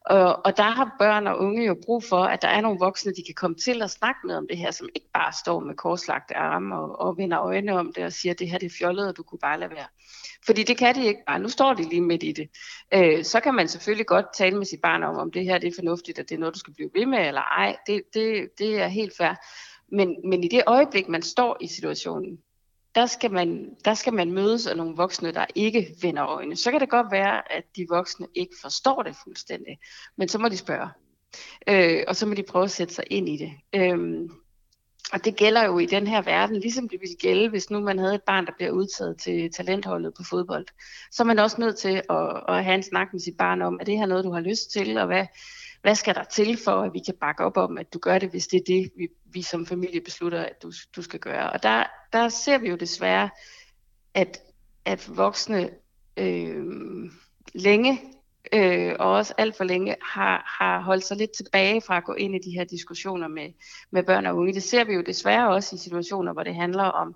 [0.06, 3.12] Og, og der har børn og unge jo brug for, at der er nogle voksne,
[3.12, 5.76] de kan komme til at snakke med om det her, som ikke bare står med
[5.76, 8.76] korslagte arme og, og vender øjne om det og siger, at det her det er
[8.80, 9.88] fjollet, og du kunne bare lade være.
[10.46, 11.40] Fordi det kan de ikke bare.
[11.40, 12.50] Nu står de lige midt i det.
[12.94, 15.68] Øh, så kan man selvfølgelig godt tale med sit barn om, om det her det
[15.68, 17.78] er fornuftigt, at det er noget, du skal blive ved med, eller ej.
[17.88, 19.34] Det, det, det er helt fair.
[19.92, 22.38] Men, men i det øjeblik, man står i situationen,
[22.96, 26.56] der skal, man, der skal man mødes af nogle voksne, der ikke vender øjne.
[26.56, 29.78] Så kan det godt være, at de voksne ikke forstår det fuldstændig,
[30.18, 30.90] men så må de spørge.
[31.68, 33.52] Øh, og så må de prøve at sætte sig ind i det.
[33.76, 34.30] Øh,
[35.14, 38.00] og det gælder jo i den her verden, ligesom det ville gælde, hvis nu man
[38.00, 40.66] havde et barn, der bliver udtaget til talentholdet på fodbold.
[41.12, 43.78] Så er man også nødt til at, at have en snak med sit barn om,
[43.80, 45.26] er det her noget, du har lyst til, og hvad,
[45.86, 48.30] hvad skal der til for, at vi kan bakke op om, at du gør det,
[48.30, 51.50] hvis det er det, vi, vi som familie beslutter, at du, du skal gøre.
[51.50, 53.30] Og der, der ser vi jo desværre,
[54.14, 54.42] at,
[54.86, 55.70] at voksne
[56.18, 56.66] øh,
[57.54, 58.02] længe
[58.54, 62.14] øh, og også alt for længe har, har holdt sig lidt tilbage fra at gå
[62.14, 63.50] ind i de her diskussioner med,
[63.92, 64.54] med børn og unge.
[64.54, 67.16] Det ser vi jo desværre også i situationer, hvor det handler om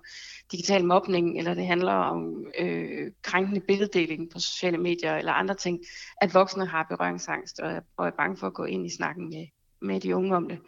[0.52, 5.80] digital mobning, eller det handler om øh, krænkende billeddeling på sociale medier eller andre ting,
[6.20, 9.28] at voksne har berøringsangst og er, og er bange for at gå ind i snakken
[9.28, 9.46] med,
[9.82, 10.58] med de unge om det.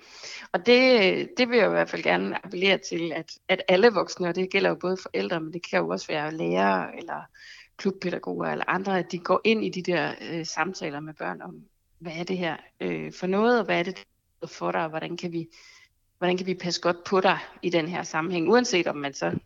[0.53, 4.29] Og det, det vil jeg i hvert fald gerne appellere til, at, at alle voksne,
[4.29, 7.22] og det gælder jo både forældre, men det kan jo også være lærere eller
[7.83, 11.64] klubpædagoger eller andre, at de går ind i de der øh, samtaler med børn om,
[11.99, 14.05] hvad er det her øh, for noget, og hvad er det
[14.47, 15.49] for dig, og hvordan kan vi
[16.18, 19.38] hvordan kan vi passe godt på dig i den her sammenhæng, uanset om man så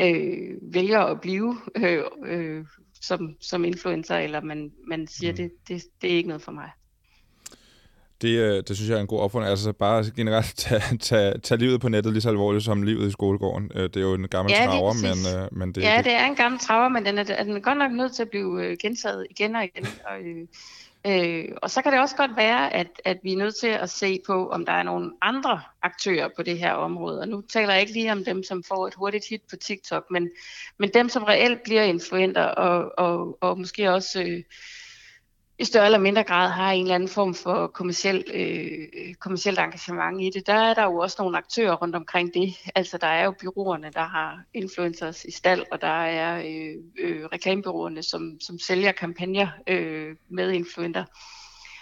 [0.00, 2.66] øh, vælger at blive øh, øh,
[3.00, 5.36] som, som influencer, eller man, man siger, mm.
[5.36, 6.70] det, det, det er ikke noget for mig.
[8.22, 9.50] Det, øh, det synes jeg er en god opfordring.
[9.50, 13.10] Altså bare generelt tage, tage, tage livet på nettet lige så alvorligt som livet i
[13.10, 13.70] skolegården.
[13.74, 15.82] Øh, det er jo en gammel ja, traver, men, øh, men det...
[15.82, 18.12] Ja, det, det er en gammel traver, men den er, den er godt nok nødt
[18.12, 19.86] til at blive gentaget igen og igen.
[20.04, 20.16] Og,
[21.06, 23.90] Øh, og så kan det også godt være, at, at vi er nødt til at
[23.90, 27.20] se på, om der er nogle andre aktører på det her område.
[27.20, 30.04] Og nu taler jeg ikke lige om dem, som får et hurtigt hit på TikTok,
[30.10, 30.30] men,
[30.78, 34.42] men dem, som reelt bliver influenter og, og, og måske også øh,
[35.62, 40.22] i større eller mindre grad har en eller anden form for kommersiel, øh, kommersielt engagement
[40.22, 42.54] i det, der er der jo også nogle aktører rundt omkring det.
[42.74, 47.24] Altså der er jo byråerne, der har influencers i stald, og der er øh, øh,
[47.24, 51.04] reklamebyråerne, som, som sælger kampagner øh, med influenter.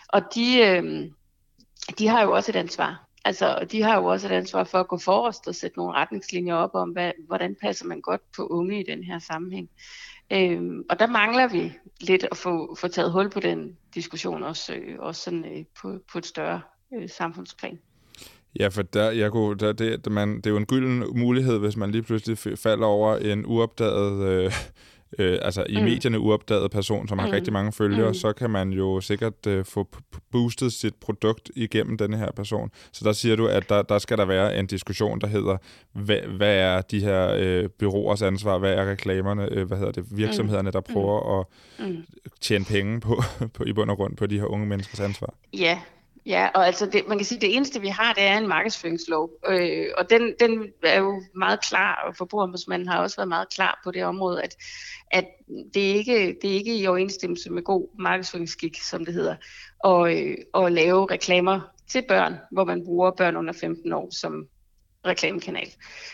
[0.08, 1.10] Og de, øh,
[1.98, 3.06] de har jo også et ansvar.
[3.24, 6.54] Altså, de har jo også et ansvar for at gå forrest og sætte nogle retningslinjer
[6.54, 9.68] op om, hvad, hvordan passer man godt på unge i den her sammenhæng.
[10.32, 14.74] Øhm, og der mangler vi lidt at få, få taget hul på den diskussion, også,
[14.74, 16.60] øh, også sådan, øh, på, på et større
[16.94, 17.78] øh, samfundsplan.
[18.58, 21.76] Ja, for der, jeg kunne, der, det, man, det er jo en gylden mulighed, hvis
[21.76, 24.52] man lige pludselig falder over en uopdaget øh,
[25.18, 25.84] øh, altså i mm.
[25.84, 27.32] medierne uopdaget person, som har mm.
[27.32, 28.14] rigtig mange følgere, mm.
[28.14, 29.88] så kan man jo sikkert øh, få
[30.32, 32.70] boostet sit produkt igennem denne her person.
[32.92, 35.56] Så der siger du, at der, der skal der være en diskussion, der hedder,
[35.92, 40.04] hvad, hvad er de her øh, byråers ansvar, hvad er reklamerne, øh, hvad hedder det,
[40.10, 40.92] virksomhederne, der mm.
[40.92, 41.44] prøver
[41.78, 42.04] mm.
[42.24, 43.22] at tjene penge på,
[43.54, 45.34] på i bund og grund på de her unge menneskers ansvar?
[45.52, 45.78] Ja,
[46.26, 48.48] Ja, og altså det, man kan sige, at det eneste vi har, det er en
[48.48, 53.48] markedsføringslov, øh, og den, den er jo meget klar, og forbrugerombudsmanden har også været meget
[53.54, 54.56] klar på det område, at,
[55.10, 55.26] at
[55.74, 59.36] det, ikke, det er ikke i overensstemmelse med god markedsføringsskik, som det hedder,
[59.78, 64.48] og, øh, at lave reklamer til børn, hvor man bruger børn under 15 år som
[65.06, 65.68] reklamekanal.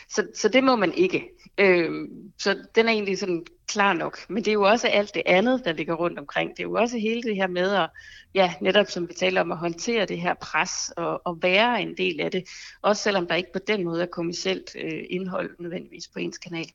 [0.09, 1.29] Så, så det må man ikke.
[1.57, 4.29] Øh, så den er egentlig sådan klar nok.
[4.29, 6.51] Men det er jo også alt det andet, der ligger rundt omkring.
[6.51, 7.89] Det er jo også hele det her med at,
[8.33, 11.97] ja, netop som vi taler om, at håndtere det her pres og, og være en
[11.97, 12.43] del af det.
[12.81, 16.67] Også selvom der ikke på den måde er kommersielt øh, indhold nødvendigvis på ens kanal.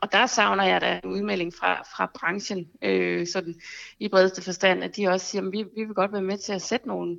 [0.00, 3.54] Og der savner jeg da en udmelding fra, fra branchen, øh, sådan
[3.98, 6.52] i bredeste forstand, at de også siger, at vi, vi vil godt være med til
[6.52, 7.16] at sætte nogle,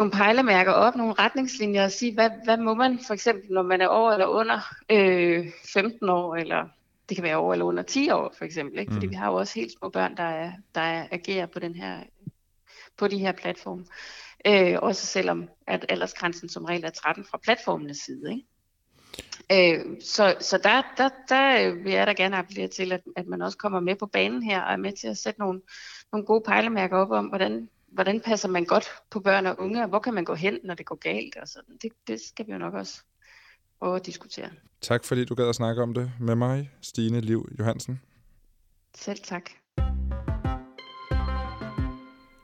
[0.00, 3.80] nogle pejlemærker op, nogle retningslinjer og sige, hvad, hvad må man for eksempel, når man
[3.80, 4.60] er over eller under
[4.90, 6.68] øh, 15 år, eller
[7.08, 8.92] det kan være over eller under 10 år for eksempel, ikke?
[8.92, 9.10] fordi mm.
[9.10, 12.00] vi har jo også helt små børn, der, er, der er, agerer på, den her,
[12.96, 13.84] på de her platforme.
[14.46, 18.30] Øh, også selvom at aldersgrænsen som regel er 13 fra platformenes side.
[18.32, 18.46] Ikke?
[19.52, 23.42] Øh, så så der, der, der vil jeg da gerne appellere til, at, at man
[23.42, 25.60] også kommer med på banen her, og er med til at sætte nogle,
[26.12, 29.88] nogle gode pejlemærker op om, hvordan, hvordan passer man godt på børn og unge, og
[29.88, 31.76] hvor kan man gå hen, når det går galt, og sådan.
[31.82, 33.02] Det, det skal vi jo nok også
[33.78, 34.50] prøve at diskutere.
[34.80, 38.00] Tak fordi du gad at snakke om det med mig, Stine Liv Johansen.
[38.94, 39.50] Selv tak.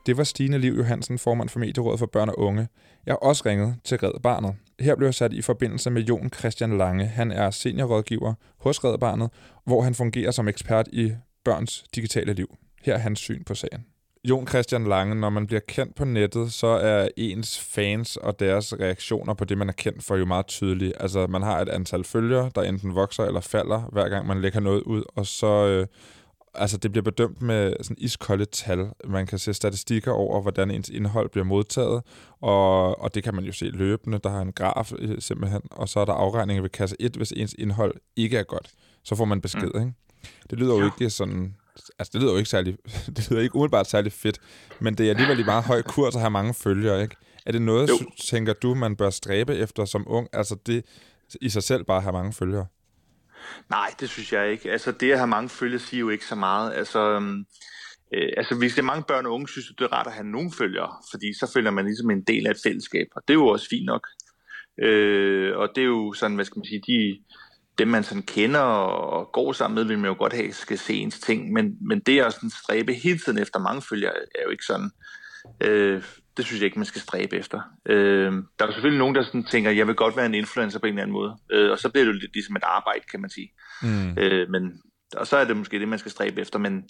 [0.05, 2.67] Det var Stine Liv Johansen, formand for Medierådet for Børn og Unge.
[3.05, 4.55] Jeg har også ringet til Red Barnet.
[4.79, 7.05] Her blev jeg sat i forbindelse med Jon Christian Lange.
[7.05, 9.29] Han er seniorrådgiver hos Red Barnet,
[9.65, 12.55] hvor han fungerer som ekspert i børns digitale liv.
[12.81, 13.85] Her er hans syn på sagen.
[14.29, 18.73] Jon Christian Lange, når man bliver kendt på nettet, så er ens fans og deres
[18.79, 21.01] reaktioner på det, man er kendt for, jo meget tydelige.
[21.01, 24.59] Altså, man har et antal følgere, der enten vokser eller falder, hver gang man lægger
[24.59, 25.67] noget ud, og så...
[25.67, 25.87] Øh,
[26.53, 28.87] altså, det bliver bedømt med sådan iskolde tal.
[29.05, 32.03] Man kan se statistikker over, hvordan ens indhold bliver modtaget,
[32.41, 34.19] og, og det kan man jo se løbende.
[34.23, 37.31] Der har en graf øh, simpelthen, og så er der afregninger ved kasse 1, hvis
[37.31, 38.69] ens indhold ikke er godt.
[39.03, 39.81] Så får man besked, mm.
[39.81, 39.93] ikke?
[40.49, 41.55] Det lyder jo ikke sådan
[41.99, 42.77] altså det lyder jo ikke særlig,
[43.15, 44.39] det lyder ikke umiddelbart særlig fedt,
[44.79, 47.15] men det er alligevel i meget høj kurs at have mange følgere, ikke?
[47.45, 47.97] Er det noget, jo.
[48.23, 50.27] tænker du, man bør stræbe efter som ung?
[50.33, 50.85] Altså det
[51.41, 52.65] i sig selv bare at have mange følgere?
[53.69, 54.71] Nej, det synes jeg ikke.
[54.71, 56.73] Altså det at have mange følgere siger jo ikke så meget.
[56.73, 57.45] Altså, øhm,
[58.13, 60.27] øh, altså hvis det er mange børn og unge, synes det er rart at have
[60.27, 63.37] nogen følgere, fordi så føler man ligesom en del af et fællesskab, og det er
[63.37, 64.07] jo også fint nok.
[64.81, 67.19] Øh, og det er jo sådan, hvad skal man sige, de,
[67.77, 70.93] dem, man sådan kender og går sammen med, vil man jo godt have, skal se
[70.93, 71.53] ens ting.
[71.53, 74.91] Men, men det at sådan stræbe hele tiden efter mange følgere, er jo ikke sådan.
[75.61, 76.03] Øh,
[76.37, 77.61] det synes jeg ikke, man skal stræbe efter.
[77.85, 80.85] Øh, der er selvfølgelig nogen, der sådan tænker, jeg vil godt være en influencer på
[80.85, 81.37] en eller anden måde.
[81.51, 83.53] Øh, og så bliver det jo lidt ligesom et arbejde, kan man sige.
[83.81, 84.17] Mm.
[84.17, 84.81] Øh, men,
[85.15, 86.59] og så er det måske det, man skal stræbe efter.
[86.59, 86.89] Men,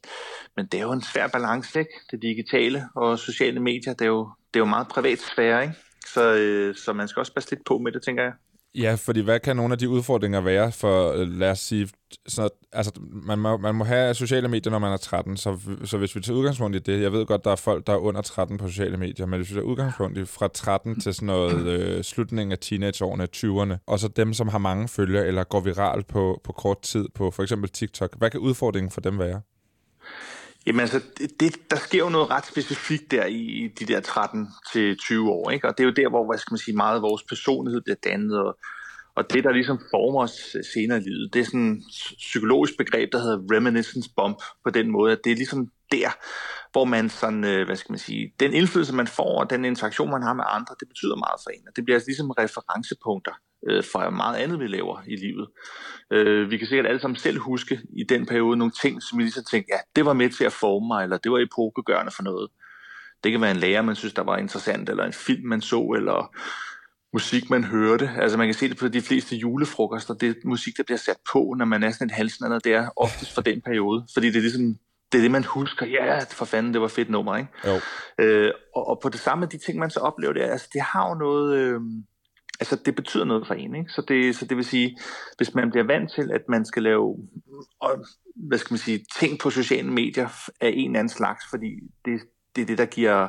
[0.56, 1.91] men det er jo en svær balance, ikke?
[2.12, 5.76] Det digitale og sociale medier, det er jo, det er jo meget privat sfære, ikke?
[6.13, 8.34] Så, øh, så man skal også passe lidt på med det, tænker jeg.
[8.78, 11.90] Ja, fordi hvad kan nogle af de udfordringer være for, øh, lad os sige,
[12.28, 15.98] så, altså, man må, man må have sociale medier, når man er 13, så, så
[15.98, 18.22] hvis vi tager udgangspunkt i det, jeg ved godt, der er folk, der er under
[18.22, 21.68] 13 på sociale medier, men hvis vi tager udgangspunkt i fra 13 til sådan noget
[21.68, 26.08] øh, slutningen af teenageårene, 20'erne, og så dem, som har mange følgere eller går viralt
[26.08, 29.42] på, på kort tid på for eksempel TikTok, hvad kan udfordringen for dem være?
[30.66, 31.02] Jamen altså,
[31.40, 35.49] det, der sker jo noget ret specifikt der i de der 13 til 20 år,
[35.49, 35.68] ikke?
[35.68, 37.95] Og det er jo der, hvor, hvad skal man sige, meget af vores personlighed bliver
[38.04, 38.58] dannet, og,
[39.18, 42.78] og det, der ligesom former os øh, senere i livet, det er sådan et psykologisk
[42.78, 46.09] begreb, der hedder reminiscence bump, på den måde, at det er ligesom der,
[46.72, 50.09] hvor man sådan, øh, hvad skal man sige, den indflydelse, man får, og den interaktion,
[50.11, 51.68] man har med andre, det betyder meget for en.
[51.68, 53.32] Og det bliver altså ligesom referencepunkter
[53.68, 55.47] øh, for meget andet, vi laver i livet.
[56.11, 59.30] Øh, vi kan sikkert alle sammen selv huske i den periode nogle ting, som vi
[59.30, 62.24] så tænkte, ja, det var med til at forme mig, eller det var epokegørende for
[62.24, 62.49] noget.
[63.24, 65.82] Det kan være en lærer, man synes, der var interessant, eller en film, man så,
[65.97, 66.36] eller
[67.14, 68.10] musik, man hørte.
[68.18, 71.55] Altså man kan se det på de fleste julefrokoster, det musik, der bliver sat på,
[71.58, 74.36] når man er sådan en halsen, eller det er oftest fra den periode, fordi det
[74.36, 74.78] er ligesom
[75.12, 75.86] det er det, man husker.
[75.86, 77.49] Ja, for fanden, det var fedt nummer, ikke?
[77.66, 77.80] Jo.
[78.20, 80.82] Øh, og, og på det samme, de ting, man så oplever, det er, altså, det
[80.82, 81.55] har jo noget...
[81.55, 81.82] Øh,
[82.60, 83.91] altså, det betyder noget for en, ikke?
[83.91, 84.97] Så det, så det vil sige,
[85.38, 87.18] hvis man bliver vant til, at man skal lave,
[87.82, 88.05] og,
[88.36, 90.28] hvad skal man sige, ting på sociale medier
[90.62, 91.72] af en eller anden slags, fordi
[92.05, 92.22] det,
[92.58, 93.28] det er det, der giver,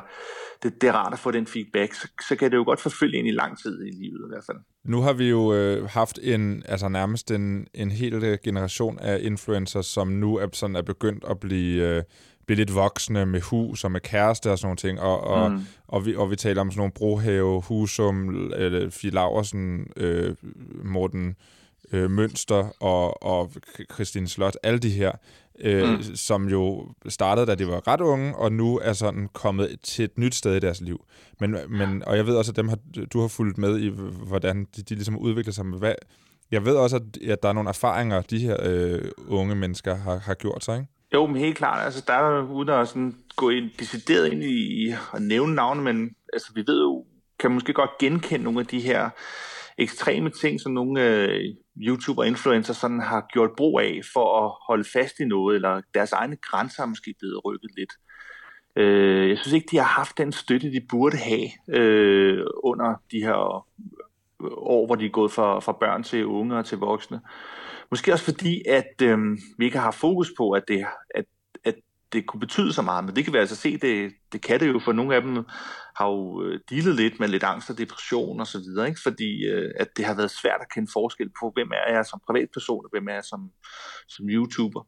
[0.63, 3.19] det, det er rart at få den feedback, så, så kan det jo godt forfølge
[3.19, 4.57] en i lang tid i livet i hvert fald.
[4.83, 9.19] Nu har vi jo øh, haft en, altså nærmest en, en hel øh, generation af
[9.21, 12.03] influencers, som nu er, sådan er begyndt at blive, øh,
[12.45, 15.59] blive lidt voksne med hus og med kæreste og sådan nogle ting, og, og, mm.
[15.87, 20.35] og, vi, og vi taler om sådan nogle Brohave, Husum, eller Fie Laversen, øh,
[20.83, 21.35] Morten
[21.91, 23.51] øh, Mønster og, og
[23.93, 25.11] Christine Slot, alle de her,
[25.61, 26.03] øh, mm.
[26.03, 30.17] som jo startede, da de var ret unge, og nu er sådan kommet til et
[30.17, 31.05] nyt sted i deres liv.
[31.39, 32.77] Men, men, og jeg ved også, at dem har,
[33.13, 33.91] du har fulgt med i,
[34.27, 35.93] hvordan de, de ligesom udvikler sig med hvad.
[36.51, 40.17] Jeg ved også, at, at der er nogle erfaringer, de her øh, unge mennesker har,
[40.17, 40.87] har gjort sig, ikke?
[41.13, 41.85] Jo, men helt klart.
[41.85, 46.15] Altså, der er uden at sådan gå ind, decideret ind i at nævne navne, men
[46.33, 47.05] altså, vi ved jo,
[47.39, 49.09] kan måske godt genkende nogle af de her
[49.79, 54.51] ekstreme ting, som nogle øh, YouTuber og influencer sådan har gjort brug af for at
[54.67, 57.93] holde fast i noget, eller deres egne grænser er måske blevet rykket lidt.
[58.75, 63.19] Øh, jeg synes ikke, de har haft den støtte, de burde have øh, under de
[63.19, 63.33] her
[64.51, 67.21] år, hvor de er gået fra, fra børn til unge og til voksne.
[67.91, 69.17] Måske også fordi, at øh,
[69.57, 71.25] vi ikke har fokus på, at det, at
[72.13, 74.67] det kunne betyde så meget, men det kan vi altså se, det, det kan det
[74.67, 75.45] jo, for nogle af dem
[75.95, 79.01] har jo øh, dealet lidt med lidt angst og depression og så videre, ikke?
[79.03, 82.21] fordi øh, at det har været svært at kende forskel på, hvem er jeg som
[82.27, 83.51] privatperson, og hvem er jeg som,
[84.07, 84.87] som YouTuber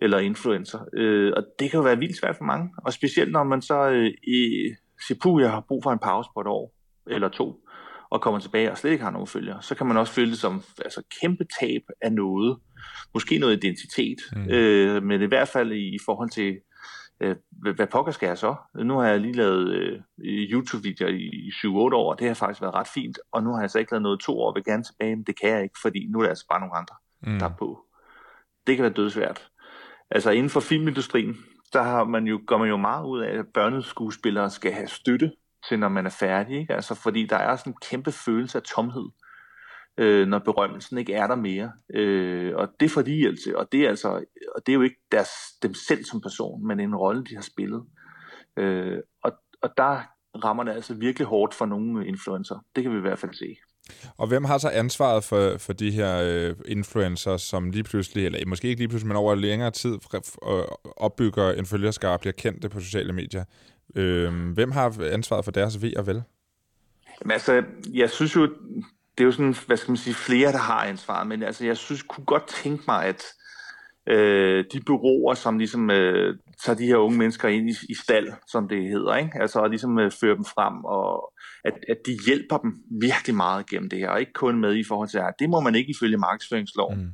[0.00, 0.80] eller influencer.
[0.94, 3.88] Øh, og det kan jo være vildt svært for mange, og specielt når man så
[3.88, 4.70] øh, i
[5.06, 6.74] siger, jeg har brug for en pause på et år
[7.06, 7.60] eller to,
[8.10, 10.38] og kommer tilbage og slet ikke har nogen følgere, så kan man også føle det
[10.38, 12.58] som altså, kæmpe tab af noget,
[13.14, 14.50] måske noget identitet, mm.
[14.50, 16.60] øh, men i hvert fald i, i forhold til,
[17.20, 18.54] øh, hvad, pokker skal jeg så?
[18.74, 22.62] Nu har jeg lige lavet øh, YouTube-videoer i, i 7-8 år, og det har faktisk
[22.62, 24.64] været ret fint, og nu har jeg så ikke lavet noget to år, og vil
[24.64, 26.94] gerne tilbage, men det kan jeg ikke, fordi nu er der altså bare nogle andre,
[27.22, 27.38] mm.
[27.38, 27.84] der er på.
[28.66, 29.48] Det kan være dødsvært.
[30.10, 31.36] Altså inden for filmindustrien,
[31.72, 35.32] der har man jo, går man jo meget ud af, at børneskuespillere skal have støtte
[35.68, 36.60] til, når man er færdig.
[36.60, 36.74] Ikke?
[36.74, 39.10] Altså, fordi der er sådan en kæmpe følelse af tomhed
[40.00, 41.72] øh, når berømmelsen ikke er der mere.
[41.94, 44.08] Øh, og det får de hjælp til, og det er, altså,
[44.54, 45.28] og det er jo ikke deres,
[45.62, 47.82] dem selv som person, men en rolle, de har spillet.
[48.56, 49.32] Øh, og,
[49.62, 50.00] og der
[50.44, 52.64] rammer det altså virkelig hårdt for nogle influencer.
[52.76, 53.56] Det kan vi i hvert fald se.
[54.16, 58.46] Og hvem har så ansvaret for, for de her øh, influencer, som lige pludselig, eller
[58.46, 59.98] måske ikke lige pludselig, men over længere tid
[60.48, 60.64] øh,
[60.96, 63.44] opbygger en følgerskare og bliver kendte på sociale medier?
[63.96, 66.22] Øh, hvem har ansvaret for deres ved og vel?
[67.20, 68.42] Jamen altså, jeg synes jo,
[69.18, 71.76] det er jo sådan, hvad skal man sige, flere, der har ansvaret, men altså, jeg
[71.76, 73.24] synes, kunne godt tænke mig, at
[74.06, 78.32] øh, de byråer, som ligesom øh, tager de her unge mennesker ind i, i stald,
[78.48, 79.40] som det hedder, ikke?
[79.40, 81.32] altså og ligesom øh, fører dem frem, og
[81.64, 84.84] at, at de hjælper dem virkelig meget gennem det her, og ikke kun med i
[84.84, 86.98] forhold til, at det må man ikke ifølge markedsføringsloven.
[86.98, 87.12] Mm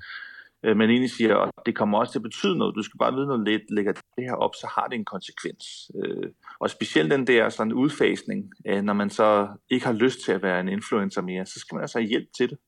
[0.65, 2.75] øh, men egentlig siger, at det kommer også til at betyde noget.
[2.75, 5.65] Du skal bare vide, når du lægger det her op, så har det en konsekvens.
[5.99, 6.31] Øh,
[6.61, 10.43] og specielt den der sådan udfasning, øh, når man så ikke har lyst til at
[10.43, 12.59] være en influencer mere, så skal man altså have hjælp til det,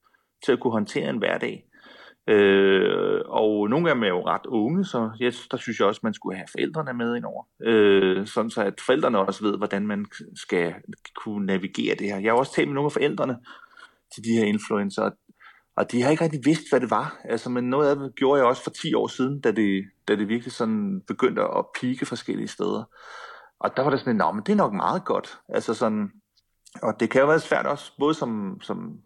[0.44, 1.64] til at kunne håndtere en hverdag.
[2.28, 6.00] Øh, og nogle af dem er jo ret unge, så jeg, der synes jeg også,
[6.02, 7.44] man skulle have forældrene med indover.
[7.62, 10.74] Øh, sådan så at forældrene også ved, hvordan man skal
[11.16, 12.18] kunne navigere det her.
[12.18, 13.36] Jeg har også talt med nogle af forældrene
[14.14, 15.10] til de her influencer,
[15.76, 17.20] og de har ikke rigtig vidst, hvad det var.
[17.24, 20.16] Altså, men noget af det gjorde jeg også for 10 år siden, da det, da
[20.16, 22.84] det virkelig sådan begyndte at pike forskellige steder.
[23.60, 25.38] Og der var det sådan, nå, men det er nok meget godt.
[25.48, 26.10] Altså sådan,
[26.82, 28.98] og det kan jo være svært også, både som, som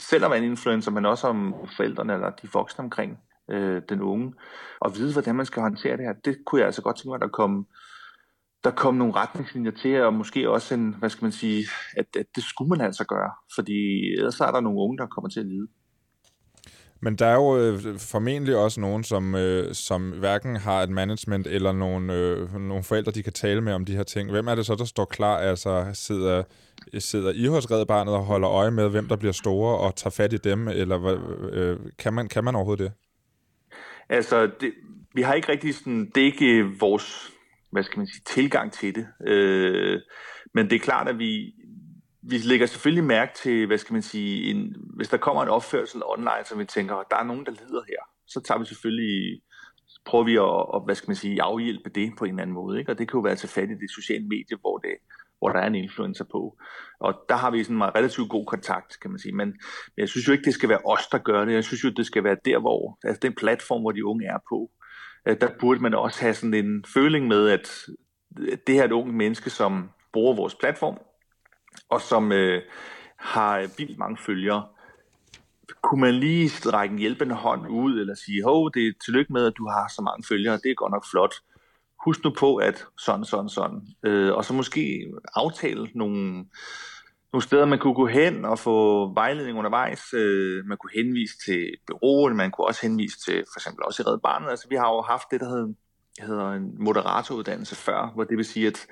[0.00, 3.18] selvom en influencer, men også om forældrene eller de voksne omkring
[3.50, 4.34] øh, den unge,
[4.80, 6.12] og vide, hvordan man skal håndtere det her.
[6.24, 7.66] Det kunne jeg altså godt tænke mig, at der kom,
[8.64, 11.64] der kom nogle retningslinjer til, og måske også en, hvad skal man sige,
[11.96, 13.78] at, at det skulle man altså gøre, fordi
[14.18, 15.68] ellers er der nogle unge, der kommer til at lide.
[17.02, 21.46] Men der er jo øh, formentlig også nogen, som, øh, som hverken har et management
[21.46, 24.30] eller nogle, øh, nogle forældre, de kan tale med om de her ting.
[24.30, 25.38] Hvem er det så, der står klar?
[25.38, 26.42] Altså sidder,
[26.98, 30.10] sidder I hos Red Barnet og holder øje med, hvem der bliver store og tager
[30.10, 30.68] fat i dem?
[30.68, 31.18] Eller
[31.52, 32.92] øh, kan, man, kan man overhovedet det?
[34.08, 34.72] Altså, det,
[35.14, 37.32] vi har ikke rigtig sådan, det er ikke øh, vores,
[37.72, 39.06] hvad skal man sige, tilgang til det.
[39.26, 40.00] Øh,
[40.54, 41.54] men det er klart, at vi,
[42.22, 46.02] vi lægger selvfølgelig mærke til, hvad skal man sige, en, hvis der kommer en opførsel
[46.04, 49.42] online, så vi tænker, at der er nogen, der lider her, så tager vi selvfølgelig,
[50.04, 52.78] prøver vi at, at hvad skal man sige, afhjælpe det på en eller anden måde.
[52.78, 52.92] Ikke?
[52.92, 54.94] Og det kan jo være til fat i det sociale medie, hvor, det,
[55.38, 56.58] hvor der er en influencer på.
[57.00, 59.34] Og der har vi sådan en relativt god kontakt, kan man sige.
[59.36, 61.52] Men, men jeg synes jo ikke, det skal være os, der gør det.
[61.52, 64.38] Jeg synes jo, det skal være der, hvor, altså den platform, hvor de unge er
[64.48, 64.70] på.
[65.28, 67.68] Øh, der burde man også have sådan en føling med, at
[68.66, 70.98] det her er et unge menneske, som bruger vores platform,
[71.90, 72.62] og som øh,
[73.16, 74.66] har vildt mange følgere.
[75.82, 79.46] Kunne man lige strække en hjælpende hånd ud, eller sige, hov, det er tillykke med,
[79.46, 81.34] at du har så mange følgere, det er godt nok flot.
[82.04, 83.80] Husk nu på, at sådan, sådan, sådan.
[84.02, 86.44] Øh, og så måske aftale nogle,
[87.32, 90.14] nogle steder, man kunne gå hen og få vejledning undervejs.
[90.14, 94.06] Øh, man kunne henvise til bureauet, man kunne også henvise til for eksempel også i
[94.06, 94.50] Red Barnet.
[94.50, 95.68] Altså, vi har jo haft det, der hedder,
[96.20, 98.86] hedder en moderatoruddannelse før, hvor det vil sige, at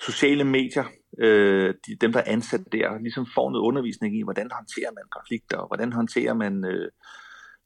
[0.00, 0.84] sociale medier,
[1.18, 5.04] øh, de, dem der er ansat der, ligesom får noget undervisning i, hvordan håndterer man
[5.10, 6.88] konflikter, og hvordan håndterer man øh,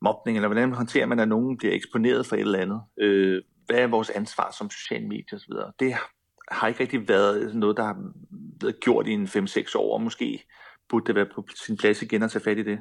[0.00, 2.80] mobning, eller hvordan håndterer man, at nogen bliver eksponeret for et eller andet.
[3.00, 5.52] Øh, hvad er vores ansvar som sociale medier osv.
[5.80, 5.94] Det
[6.50, 7.96] har ikke rigtig været noget, der har
[8.62, 10.44] været gjort i en 5-6 år, og måske
[10.88, 12.78] burde det være på sin plads igen at tage fat i det.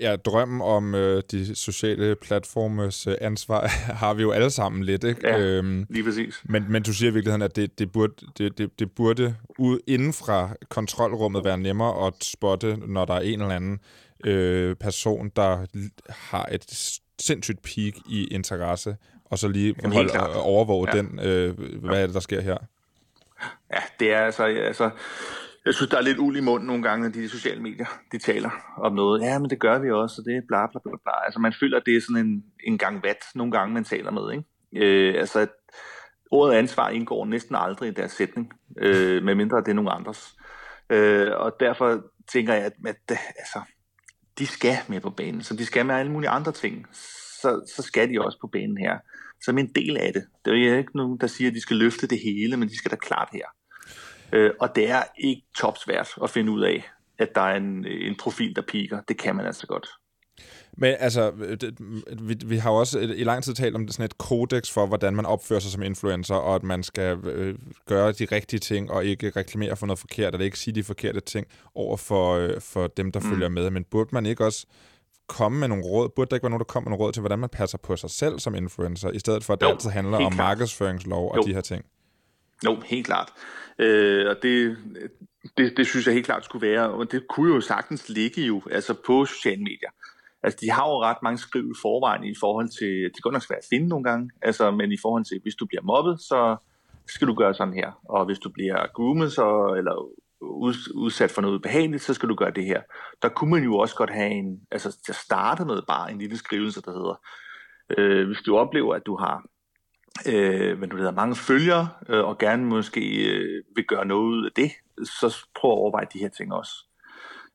[0.00, 3.66] Ja, drømmen om øh, de sociale platformes øh, ansvar
[4.02, 5.28] har vi jo alle sammen lidt, ikke?
[5.28, 6.42] Ja, øhm, lige præcis.
[6.44, 9.78] Men, men du siger i virkeligheden, at det, det, burde, det, det, det burde ud
[9.86, 13.80] inden fra kontrolrummet være nemmere at spotte, når der er en eller anden
[14.24, 15.66] øh, person, der
[16.08, 16.64] har et
[17.20, 20.98] sindssygt peak i interesse, og så lige holde, overvåge ja.
[20.98, 22.56] den, øh, hvad er det, der sker her?
[23.72, 24.90] Ja, det er altså, altså
[25.70, 28.18] jeg synes, der er lidt uld i munden nogle gange, når de sociale medier de
[28.18, 29.22] taler om noget.
[29.22, 31.24] Ja, men det gør vi også, og det er bla bla bla bla.
[31.24, 34.10] Altså man føler, at det er sådan en, en gang vat, nogle gange man taler
[34.10, 34.32] med.
[34.32, 34.44] Ikke?
[34.86, 35.46] Øh, altså
[36.30, 40.36] ordet ansvar indgår næsten aldrig i deres sætning, øh, medmindre det er nogen andres.
[40.90, 42.02] Øh, og derfor
[42.32, 43.60] tænker jeg, at, at altså,
[44.38, 46.86] de skal med på banen, så de skal med alle mulige andre ting.
[47.42, 48.98] Så, så skal de også på banen her,
[49.44, 50.24] som en del af det.
[50.44, 52.78] Det er jo ikke nogen, der siger, at de skal løfte det hele, men de
[52.78, 53.44] skal da klart her.
[54.32, 58.16] Øh, og det er ikke topsvært at finde ud af, at der er en, en
[58.16, 59.00] profil, der piker.
[59.08, 59.88] Det kan man altså godt.
[60.76, 61.76] Men altså, det,
[62.22, 65.16] vi, vi har jo også i lang tid talt om sådan et kodex for, hvordan
[65.16, 69.04] man opfører sig som influencer, og at man skal øh, gøre de rigtige ting, og
[69.04, 72.86] ikke reklamere for noget forkert, eller ikke sige de forkerte ting over for, øh, for
[72.86, 73.30] dem, der mm.
[73.30, 73.70] følger med.
[73.70, 74.66] Men burde man ikke også
[75.26, 76.08] komme med nogle råd?
[76.16, 77.96] Burde der ikke være nogen, der kommer med nogle råd til, hvordan man passer på
[77.96, 80.36] sig selv som influencer, i stedet for, at det jo, altid handler om klart.
[80.36, 81.42] markedsføringslov og jo.
[81.42, 81.84] de her ting?
[82.64, 83.32] Jo, helt klart.
[83.80, 84.76] Øh, og det,
[85.56, 88.62] det, det synes jeg helt klart skulle være, og det kunne jo sagtens ligge jo
[88.70, 89.90] altså på sociale medier.
[90.42, 93.42] Altså, de har jo ret mange skriv i forvejen i forhold til, det kan nok
[93.42, 96.56] svært at finde nogle gange, altså, men i forhold til, hvis du bliver mobbet, så
[97.08, 98.00] skal du gøre sådan her.
[98.04, 99.94] Og hvis du bliver groomet, så, eller
[100.94, 102.82] udsat for noget behageligt, så skal du gøre det her.
[103.22, 106.18] Der kunne man jo også godt have en, altså til at starte med bare en
[106.18, 107.20] lille skrivelse, der hedder,
[107.98, 109.44] øh, hvis du oplever, at du har
[110.28, 114.44] øh, hvad du hedder, mange følgere, øh, og gerne måske øh, vil gøre noget ud
[114.44, 114.70] af det,
[115.04, 116.72] så prøv at overveje de her ting også.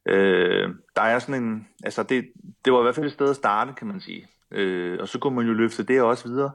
[0.06, 2.26] Øh, der er sådan en, altså det,
[2.66, 4.28] det var i hvert fald et sted at starte, kan man sige.
[4.51, 6.51] Øh, og så kunne man jo løfte det også videre,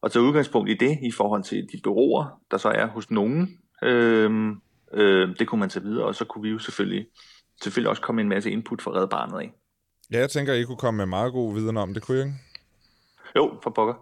[0.00, 3.58] og tage udgangspunkt i det i forhold til de bureauer, der så er hos nogen.
[3.82, 4.50] Øh,
[4.92, 7.06] øh, det kunne man tage videre, og så kunne vi jo selvfølgelig,
[7.62, 9.52] selvfølgelig også komme en masse input fra Red Barnet af.
[10.12, 12.34] Ja, jeg tænker, I kunne komme med meget god viden om det, kunne I ikke?
[13.36, 13.94] Jo, for pokker.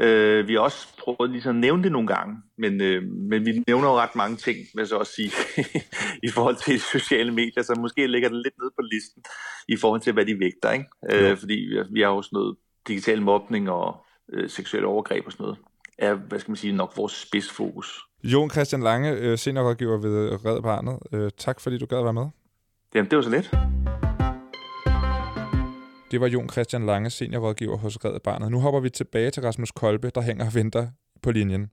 [0.00, 3.62] Øh, vi har også prøvet lige at nævne det nogle gange, men, øh, men vi
[3.66, 5.32] nævner jo ret mange ting, vil jeg så også sige,
[6.28, 9.22] i forhold til sociale medier, så måske ligger det lidt ned på listen
[9.68, 10.86] i forhold til, hvad de vægter, ikke?
[11.12, 12.56] Øh, fordi vi, vi har jo sådan noget
[12.88, 13.96] digital mobning og
[14.32, 15.58] øh, seksuelle overgreb og sådan noget,
[15.98, 18.00] er, hvad skal man sige, nok vores spidsfokus.
[18.24, 20.98] Jon Christian Lange, øh, seniorrådgiver ved Red Barnet.
[21.12, 22.26] Øh, tak fordi du gad være med.
[22.94, 23.50] Jamen, det var så lidt.
[26.10, 28.50] Det var Jon Christian Lange, seniorrådgiver hos Red Barnet.
[28.50, 30.88] Nu hopper vi tilbage til Rasmus Kolbe, der hænger og venter
[31.22, 31.70] på linjen.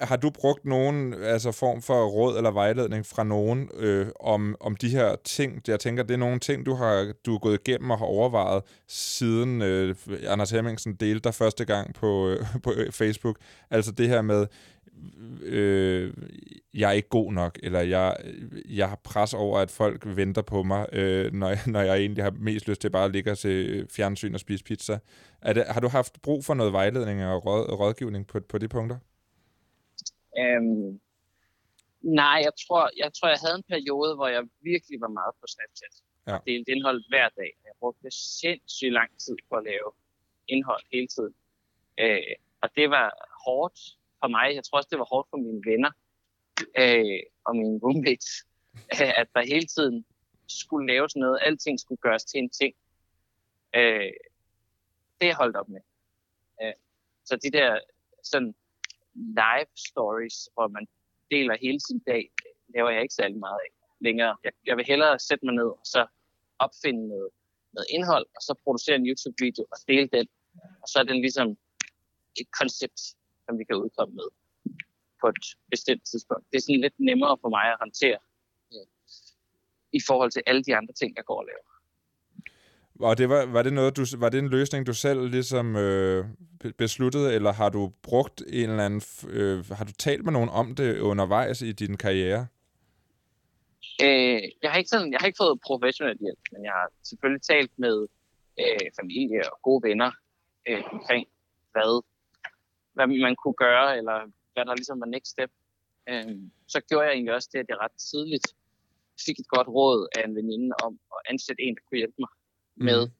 [0.00, 4.76] Har du brugt nogen altså form for råd eller vejledning fra nogen øh, om, om
[4.76, 5.62] de her ting?
[5.68, 8.62] Jeg tænker, det er nogle ting, du har du er gået igennem og har overvejet,
[8.88, 9.94] siden øh,
[10.26, 13.36] Anders Hemmingsen delte dig første gang på, øh, på Facebook.
[13.70, 14.46] Altså det her med,
[15.42, 16.12] øh,
[16.74, 18.16] jeg er ikke god nok, eller jeg,
[18.68, 22.24] jeg har pres over, at folk venter på mig, øh, når, jeg, når jeg egentlig
[22.24, 24.98] har mest lyst til bare at ligge og se fjernsyn og spise pizza.
[25.42, 28.68] Er det, har du haft brug for noget vejledning og råd, rådgivning på, på de
[28.68, 28.96] punkter?
[30.38, 31.00] Øhm,
[32.00, 35.46] nej, jeg tror, jeg tror, jeg havde en periode, hvor jeg virkelig var meget på
[35.46, 35.94] Snapchat.
[36.26, 36.34] Ja.
[36.34, 37.52] Og delte indhold hver dag.
[37.64, 38.10] Jeg brugte
[38.40, 39.90] sindssygt lang tid på at lave
[40.48, 41.34] indhold hele tiden.
[42.00, 43.08] Øh, og det var
[43.44, 43.78] hårdt
[44.20, 44.54] for mig.
[44.54, 45.90] Jeg tror også, det var hårdt for mine venner
[46.78, 50.04] øh, og mine roommates, øh, at der hele tiden
[50.48, 51.38] skulle laves noget.
[51.42, 52.74] Alting skulle gøres til en ting.
[53.74, 54.12] Øh,
[55.20, 55.80] det er holdt op med.
[56.62, 56.72] Øh,
[57.24, 57.78] så de der
[58.22, 58.54] sådan
[59.14, 60.86] live stories, hvor man
[61.30, 62.32] deler hele sin dag,
[62.74, 64.36] laver jeg ikke særlig meget af længere.
[64.44, 66.06] Jeg, jeg vil hellere sætte mig ned og så
[66.58, 67.30] opfinde noget,
[67.72, 70.26] noget indhold, og så producere en YouTube-video og dele den.
[70.82, 71.48] Og så er den ligesom
[72.40, 73.00] et koncept,
[73.44, 74.28] som vi kan udkomme med
[75.20, 75.36] på et
[75.70, 76.44] bestemt tidspunkt.
[76.50, 78.18] Det er sådan lidt nemmere for mig at håndtere
[78.72, 78.82] ja,
[79.92, 81.69] i forhold til alle de andre ting, jeg går og laver.
[83.02, 86.24] Og det var, var, det noget, du, var det en løsning, du selv ligesom øh,
[86.78, 90.74] besluttede, eller har du brugt en eller anden, øh, har du talt med nogen om
[90.74, 92.46] det undervejs i din karriere?
[94.02, 97.42] Øh, jeg, har ikke sådan, jeg har ikke fået professionel hjælp, men jeg har selvfølgelig
[97.42, 98.06] talt med
[98.60, 100.10] øh, familie og gode venner
[100.68, 101.26] øh, omkring,
[101.72, 102.02] hvad,
[102.92, 104.18] hvad man kunne gøre, eller
[104.52, 105.50] hvad der ligesom var next step.
[106.08, 106.36] Øh,
[106.68, 108.48] så gjorde jeg egentlig også det, at jeg ret tidligt
[109.26, 112.28] fik et godt råd af en veninde om at ansætte en, der kunne hjælpe mig
[112.80, 112.86] mm.
[112.86, 113.10] med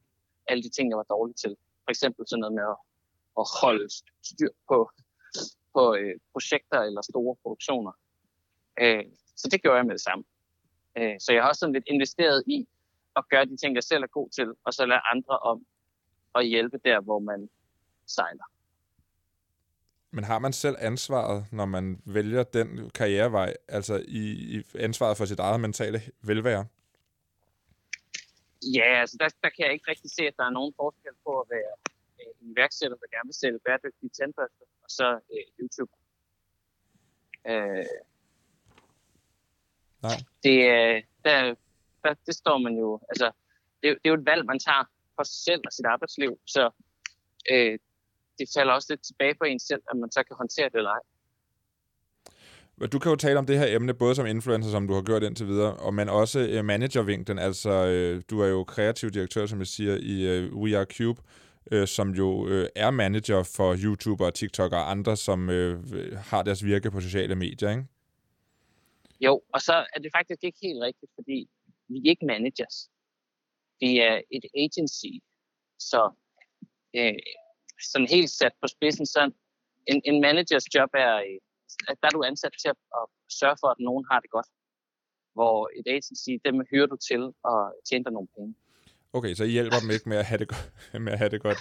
[0.48, 1.56] alle de ting, jeg var dårlig til.
[1.84, 2.78] For eksempel sådan noget med at,
[3.40, 3.86] at holde
[4.30, 4.90] styr på,
[5.74, 7.92] på øh, projekter eller store produktioner.
[8.80, 9.04] Øh,
[9.36, 10.24] så det gjorde jeg med det samme.
[10.98, 12.68] Øh, så jeg har også sådan lidt investeret i
[13.16, 15.66] at gøre de ting, jeg selv er god til, og så lade andre om
[16.34, 17.48] at hjælpe der, hvor man
[18.06, 18.44] sejler.
[20.10, 24.22] Men har man selv ansvaret, når man vælger den karrierevej, altså i,
[24.58, 26.66] i ansvaret for sit eget mentale velvære?
[28.62, 31.40] Ja, altså der, der kan jeg ikke rigtig se, at der er nogen forskel på
[31.40, 31.74] at være
[32.20, 35.92] øh, en værksætter, der gerne vil sælge bæredygtige tandbørster, og så øh, YouTube.
[37.46, 37.86] Øh,
[40.02, 40.18] Nej.
[40.44, 41.54] Det, øh, der,
[42.04, 43.26] der, det står man jo, altså,
[43.82, 44.84] det, det er jo et valg, man tager
[45.16, 46.70] for sig selv og sit arbejdsliv, så
[47.50, 47.78] øh,
[48.38, 50.90] det falder også lidt tilbage på en selv, at man så kan håndtere det eller
[50.90, 51.04] ej.
[52.86, 55.22] Du kan jo tale om det her emne, både som influencer, som du har gjort
[55.22, 57.38] indtil videre, og men også øh, managervinklen.
[57.38, 61.22] Altså, øh, du er jo kreativ direktør, som jeg siger, i øh, We Are Cube,
[61.72, 65.78] øh, som jo øh, er manager for YouTuber og TikTok og andre, som øh,
[66.16, 67.84] har deres virke på sociale medier, ikke?
[69.20, 71.48] Jo, og så er det faktisk ikke helt rigtigt, fordi
[71.88, 72.90] vi er ikke managers.
[73.80, 75.12] Vi er et agency.
[75.78, 76.10] Så
[76.96, 77.14] øh,
[77.90, 79.30] sådan helt sat på spidsen, så
[79.86, 81.38] en, en managers job er, øh,
[81.88, 83.04] at der er du ansat til at, at
[83.40, 84.48] sørge for, at nogen har det godt.
[85.36, 88.54] Hvor et agency, dem hyrer du til at tjene dig nogle penge.
[89.12, 90.48] Okay, så I hjælper dem ikke med at have det,
[91.06, 91.60] med at have det godt?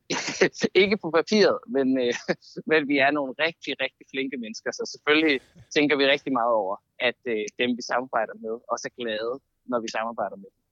[0.82, 2.14] ikke på papiret, men, øh,
[2.70, 5.40] men vi er nogle rigtig, rigtig flinke mennesker, så selvfølgelig
[5.76, 9.34] tænker vi rigtig meget over, at øh, dem, vi samarbejder med, også er glade,
[9.70, 10.62] når vi samarbejder med dem.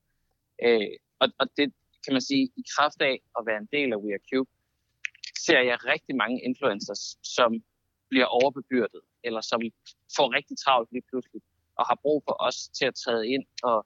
[0.67, 1.67] Øh, og, og det
[2.05, 4.51] kan man sige, i kraft af at være en del af We Are Cube,
[5.47, 7.03] ser jeg rigtig mange influencers,
[7.37, 7.51] som
[8.15, 9.61] bliver overbebyrdet, eller som
[10.17, 11.41] får rigtig travlt lige pludselig,
[11.79, 13.79] og har brug for os til at træde ind og,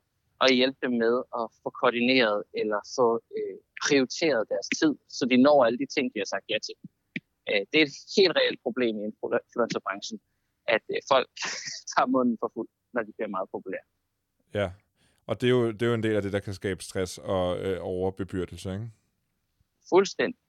[0.43, 3.07] og hjælpe dem med at få koordineret eller få
[3.37, 6.77] øh, prioriteret deres tid, så de når alle de ting, de har sagt ja til.
[7.51, 10.19] Øh, det er et helt reelt problem i influencerbranchen,
[10.75, 11.29] at øh, folk
[11.93, 13.87] tager munden for fuld, når de bliver meget populære.
[14.61, 14.69] Ja,
[15.29, 17.13] og det er, jo, det er jo en del af det, der kan skabe stress
[17.19, 18.89] og øh, overbebyrdelse, ikke?
[19.93, 20.41] Fuldstændig.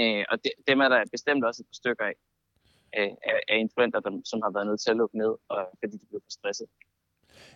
[0.00, 2.14] Øh, og det, dem er der bestemt også et par stykker af,
[2.92, 3.16] af,
[3.48, 6.20] af influenter, der, som har været nødt til at lukke ned, og, fordi de blev
[6.24, 6.66] for stresset.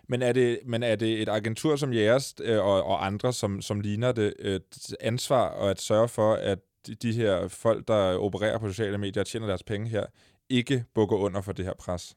[0.08, 3.62] Men er det, men er det et agentur som jeres øh, og, og andre, som,
[3.62, 6.58] som ligner det, et ansvar og at sørge for, at
[7.02, 10.06] de her folk, der opererer på sociale medier og tjener deres penge her,
[10.48, 12.16] ikke bukker under for det her pres?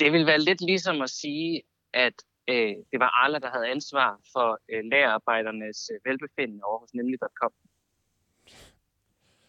[0.00, 1.62] Det vil være lidt ligesom at sige,
[1.92, 2.14] at
[2.48, 7.52] øh, det var Arla, der havde ansvar for øh, lærerarbejdernes øh, velbefindende over hos nemlig.com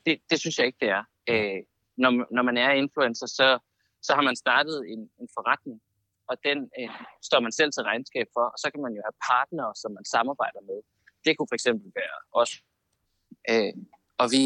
[0.06, 1.04] det, det synes jeg ikke, det er.
[1.30, 1.60] Øh,
[1.98, 3.60] når, når man er influencer, så,
[4.02, 5.82] så har man startet en, en forretning,
[6.30, 6.90] og den øh,
[7.22, 10.06] står man selv til regnskab for, og så kan man jo have partnere, som man
[10.06, 10.80] samarbejder med.
[11.26, 12.52] Det kunne for eksempel være os.
[13.52, 13.74] Øh,
[14.22, 14.44] og vi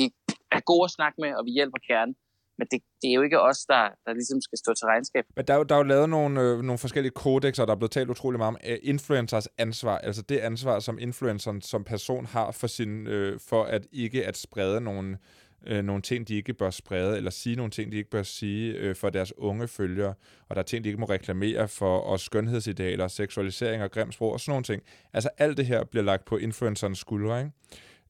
[0.51, 2.13] er gode at snakke med, og vi hjælper gerne.
[2.57, 5.25] Men det, det er jo ikke os, der, der ligesom skal stå til regnskab.
[5.35, 7.77] Men der er jo, der er jo lavet nogle, øh, nogle forskellige kodexer, der er
[7.77, 9.97] blevet talt utrolig meget om uh, influencers ansvar.
[9.97, 14.37] Altså det ansvar, som influenceren som person har for, sin, øh, for at ikke at
[14.37, 15.17] sprede nogle
[15.65, 18.73] øh, nogle ting, de ikke bør sprede, eller sige nogle ting, de ikke bør sige
[18.73, 20.13] øh, for deres unge følgere,
[20.49, 24.33] og der er ting, de ikke må reklamere for, og skønhedsidealer, seksualisering og grim sprog,
[24.33, 24.83] og sådan nogle ting.
[25.13, 27.51] Altså alt det her bliver lagt på influencerens skuldre, ikke?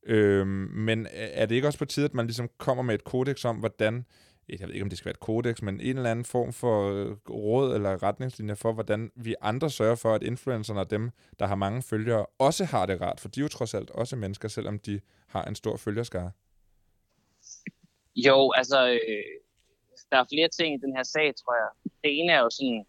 [0.05, 3.03] Øhm, øh, men er det ikke også på tide, at man ligesom kommer med et
[3.03, 4.05] kodex om, hvordan
[4.49, 6.91] jeg ved ikke, om det skal være et kodex, men en eller anden form for
[6.91, 11.45] øh, råd eller retningslinjer for, hvordan vi andre sørger for, at influencerne og dem, der
[11.45, 14.47] har mange følgere, også har det rart, for de er jo trods alt også mennesker,
[14.47, 16.31] selvom de har en stor følgerskare.
[18.15, 19.35] Jo, altså, øh,
[20.11, 21.69] der er flere ting i den her sag, tror jeg.
[22.03, 22.85] Det ene er jo sådan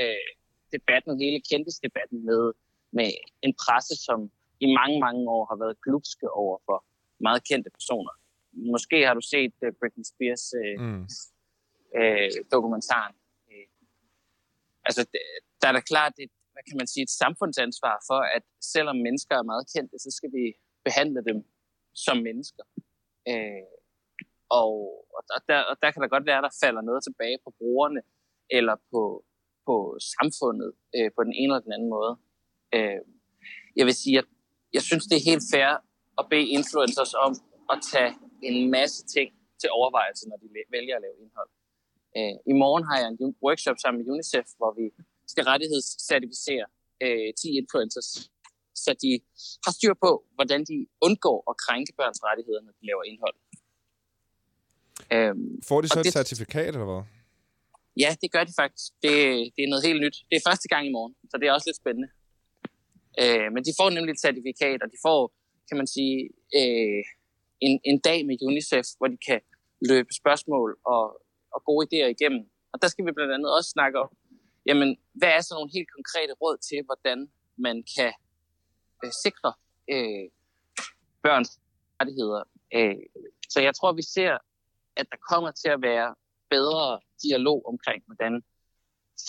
[0.00, 0.28] øh,
[0.72, 2.52] debatten, hele kendtisdebatten med,
[2.92, 3.10] med
[3.42, 6.84] en presse, som i mange, mange år har været glupske over for
[7.20, 8.14] meget kendte personer.
[8.52, 11.06] Måske har du set uh, Britney Spears uh, mm.
[11.98, 13.14] uh, dokumentaren.
[13.48, 13.68] Uh,
[14.84, 15.02] altså,
[15.60, 18.44] der er da klart et, hvad kan man sige, et samfundsansvar for, at
[18.74, 20.44] selvom mennesker er meget kendte, så skal vi
[20.84, 21.38] behandle dem
[21.94, 22.64] som mennesker.
[23.30, 23.66] Uh,
[24.60, 24.72] og,
[25.34, 28.00] og, der, og der kan der godt være, at der falder noget tilbage på brugerne,
[28.58, 29.02] eller på,
[29.66, 29.76] på
[30.14, 32.12] samfundet øh, på den ene eller den anden måde.
[32.76, 33.00] Øh,
[33.78, 34.28] jeg vil sige, at
[34.76, 35.70] jeg synes, det er helt fair
[36.20, 37.32] at bede influencers om
[37.72, 38.12] at tage
[38.48, 39.28] en masse ting
[39.60, 40.46] til overvejelse, når de
[40.76, 41.50] vælger at lave indhold.
[42.18, 44.86] Øh, I morgen har jeg en workshop sammen med UNICEF, hvor vi
[45.32, 46.66] skal rettighedscertificere
[47.04, 48.08] øh, 10 influencers,
[48.84, 49.10] så de
[49.64, 50.76] har styr på, hvordan de
[51.06, 53.36] undgår at krænke børns rettigheder, når de laver indhold.
[55.12, 57.02] Øhm, Får de så et det, certifikat, eller hvad?
[58.02, 58.92] Ja, det gør de faktisk.
[59.04, 59.12] Det,
[59.54, 60.16] det er noget helt nyt.
[60.30, 62.08] Det er første gang i morgen, så det er også lidt spændende.
[63.22, 65.20] Øh, men de får nemlig et certifikat, og de får,
[65.68, 66.16] kan man sige,
[66.58, 67.02] øh,
[67.66, 69.40] en, en dag med UNICEF, hvor de kan
[69.90, 71.04] løbe spørgsmål og,
[71.54, 72.42] og gode idéer igennem.
[72.72, 74.10] Og der skal vi blandt andet også snakke om,
[74.66, 77.18] jamen, hvad er så nogle helt konkrete råd til, hvordan
[77.66, 78.12] man kan
[79.04, 79.52] øh, sikre
[79.92, 80.24] øh,
[81.24, 81.50] børns
[82.00, 82.42] rettigheder.
[82.76, 82.96] Øh,
[83.48, 84.32] så jeg tror, vi ser,
[84.96, 86.14] at der kommer til at være
[86.50, 88.42] bedre dialog omkring, hvordan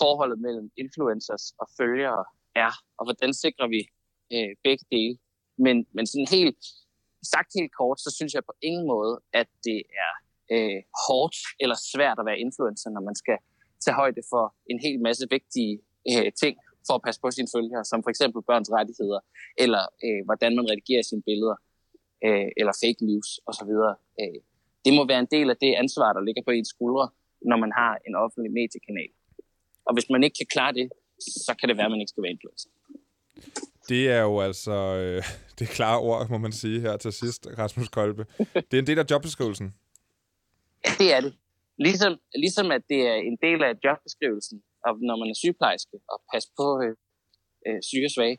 [0.00, 3.80] forholdet mellem influencers og følgere er, og hvordan sikrer vi
[4.34, 5.18] øh, begge dele.
[5.64, 6.64] Men, men sådan helt
[7.34, 10.12] sagt helt kort, så synes jeg på ingen måde, at det er
[10.54, 13.38] øh, hårdt eller svært at være influencer, når man skal
[13.84, 15.74] tage højde for en hel masse vigtige
[16.10, 16.54] øh, ting
[16.86, 19.20] for at passe på sine følgere, som for eksempel børns rettigheder,
[19.58, 21.56] eller øh, hvordan man redigerer sine billeder,
[22.26, 23.72] øh, eller fake news osv.
[24.22, 24.40] Øh,
[24.84, 27.06] det må være en del af det ansvar, der ligger på ens skuldre,
[27.50, 29.12] når man har en offentlig mediekanal.
[29.86, 30.86] Og hvis man ikke kan klare det,
[31.46, 32.68] så kan det være, at man ikke skal være influencer.
[33.88, 35.22] Det er jo altså øh,
[35.58, 38.26] det klare ord, må man sige her til sidst, Rasmus Kolbe.
[38.54, 39.74] Det er en del af jobbeskrivelsen.
[40.84, 41.34] Ja, det er det.
[41.78, 46.22] Ligesom, ligesom at det er en del af jobbeskrivelsen, og når man er sygeplejerske, og
[46.32, 46.96] passe på øh,
[47.66, 48.38] øh, syge og svage.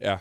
[0.00, 0.18] Ja,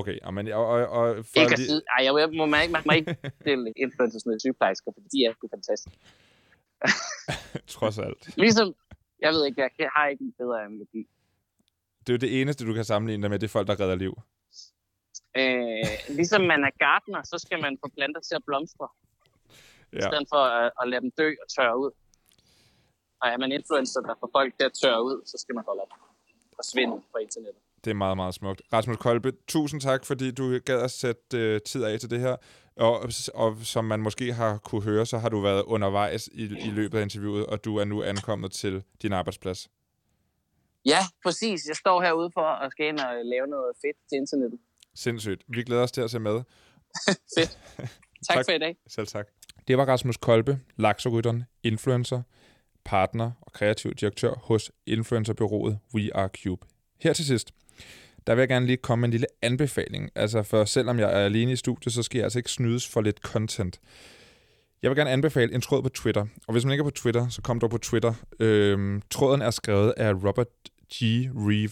[0.00, 0.18] okay.
[0.22, 1.82] Amen, og, og, og for ikke lige...
[1.94, 5.32] ej, jeg må, man ikke, man må ikke stille influencers med sygeplejersker, for de er
[5.32, 5.98] sgu fantastiske.
[7.76, 8.22] Trods alt.
[8.44, 8.74] Ligesom,
[9.24, 11.02] jeg ved ikke, jeg har ikke en bedre analogi
[12.06, 13.94] det er jo det eneste, du kan sammenligne dig med, det er folk, der redder
[14.04, 14.14] liv.
[15.40, 18.88] Øh, ligesom man er gartner, så skal man få planter til at blomstre.
[19.92, 19.98] Ja.
[19.98, 21.90] I stedet for at, at lade dem dø og tørre ud.
[23.20, 25.82] Og er man influencer, der får folk til at tørre ud, så skal man holde
[25.82, 25.92] op
[26.58, 27.62] og svinde fra internettet.
[27.84, 28.62] Det er meget, meget smukt.
[28.72, 32.36] Rasmus Kolbe, tusind tak, fordi du gad at sætte øh, tid af til det her.
[32.76, 36.70] Og, og som man måske har kunne høre, så har du været undervejs i, i
[36.70, 39.70] løbet af interviewet, og du er nu ankommet til din arbejdsplads.
[40.84, 41.68] Ja, præcis.
[41.68, 44.60] Jeg står herude for at skal ind og lave noget fedt til internettet.
[44.94, 45.42] Sindssygt.
[45.48, 46.32] Vi glæder os til at se med.
[47.38, 47.58] fedt.
[47.76, 48.76] Tak, tak for i dag.
[48.88, 49.26] Selv tak.
[49.68, 52.22] Det var Rasmus Kolbe, lakserytteren, influencer,
[52.84, 56.66] partner og kreativ direktør hos influencerbyrået We Are Cube.
[57.00, 57.52] Her til sidst,
[58.26, 60.10] der vil jeg gerne lige komme med en lille anbefaling.
[60.14, 63.00] Altså for selvom jeg er alene i studiet, så skal jeg altså ikke snydes for
[63.00, 63.80] lidt content.
[64.82, 66.26] Jeg vil gerne anbefale en tråd på Twitter.
[66.46, 68.14] Og hvis man ikke er på Twitter, så kom dog på Twitter.
[68.40, 70.46] Øhm, tråden er skrevet af Robert
[70.94, 71.02] G.
[71.34, 71.70] Reeve.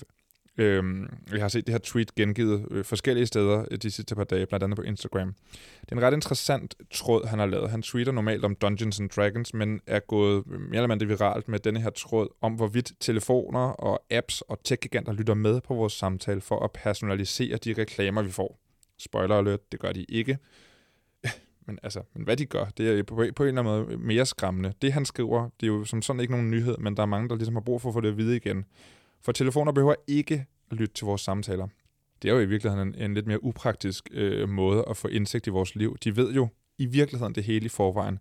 [0.58, 4.24] Øhm, jeg har set det her tweet gengivet øh, forskellige steder øh, de sidste par
[4.24, 5.34] dage, blandt andet på Instagram.
[5.80, 7.70] Det er en ret interessant tråd, han har lavet.
[7.70, 11.48] Han tweeter normalt om Dungeons and Dragons, men er gået øh, mere eller mindre viralt
[11.48, 15.92] med denne her tråd om, hvorvidt telefoner og apps og tech-giganter lytter med på vores
[15.92, 18.60] samtale for at personalisere de reklamer, vi får.
[18.98, 20.38] Spoiler alert, det gør de ikke.
[21.66, 24.26] Men, altså, men hvad de gør, det er på, på en eller anden måde mere
[24.26, 24.72] skræmmende.
[24.82, 27.28] Det han skriver, det er jo som sådan ikke nogen nyhed, men der er mange,
[27.28, 28.64] der ligesom har brug for at få det at vide igen.
[29.24, 31.68] For telefoner behøver ikke at lytte til vores samtaler.
[32.22, 35.46] Det er jo i virkeligheden en, en lidt mere upraktisk øh, måde at få indsigt
[35.46, 35.96] i vores liv.
[36.04, 36.48] De ved jo
[36.78, 38.18] i virkeligheden det hele i forvejen.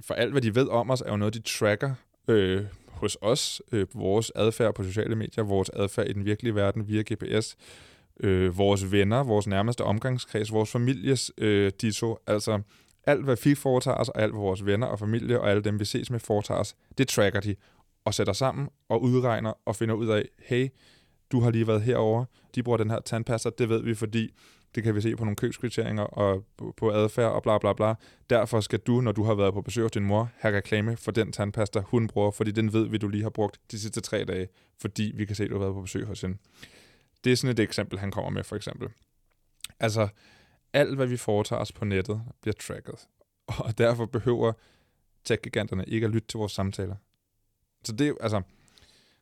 [0.00, 1.94] For alt, hvad de ved om os, er jo noget, de tracker
[2.28, 6.88] øh, hos os, øh, vores adfærd på sociale medier, vores adfærd i den virkelige verden
[6.88, 7.56] via GPS,
[8.20, 12.18] øh, vores venner, vores nærmeste omgangskreds, vores families øh, ditto.
[12.26, 12.60] Altså
[13.06, 15.80] alt, hvad vi foretager os, og alt, hvad vores venner og familie og alle dem,
[15.80, 17.56] vi ses med, foretager os, det tracker de
[18.04, 20.68] og sætter sammen og udregner og finder ud af, hey,
[21.32, 22.24] du har lige været herover.
[22.54, 24.34] De bruger den her tandpasta, det ved vi, fordi
[24.74, 26.44] det kan vi se på nogle købskriterier og
[26.76, 27.94] på adfærd og bla bla bla.
[28.30, 31.10] Derfor skal du, når du har været på besøg hos din mor, have reklame for
[31.10, 34.24] den tandpasta, hun bruger, fordi den ved vi, du lige har brugt de sidste tre
[34.24, 34.48] dage,
[34.80, 36.38] fordi vi kan se, at du har været på besøg hos hende.
[37.24, 38.88] Det er sådan et eksempel, han kommer med, for eksempel.
[39.80, 40.08] Altså,
[40.72, 43.08] alt hvad vi foretager os på nettet, bliver tracket.
[43.46, 44.52] Og derfor behøver
[45.24, 46.96] tech-giganterne ikke at lytte til vores samtaler.
[47.84, 48.42] Så det altså,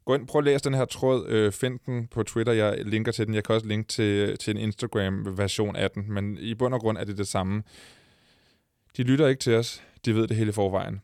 [0.04, 3.12] gå ind, prøv at læse den her tråd, øh, find den på Twitter, jeg linker
[3.12, 6.74] til den, jeg kan også linke til, til en Instagram-version af den, men i bund
[6.74, 7.62] og grund er det det samme.
[8.96, 11.00] De lytter ikke til os, de ved det hele i forvejen.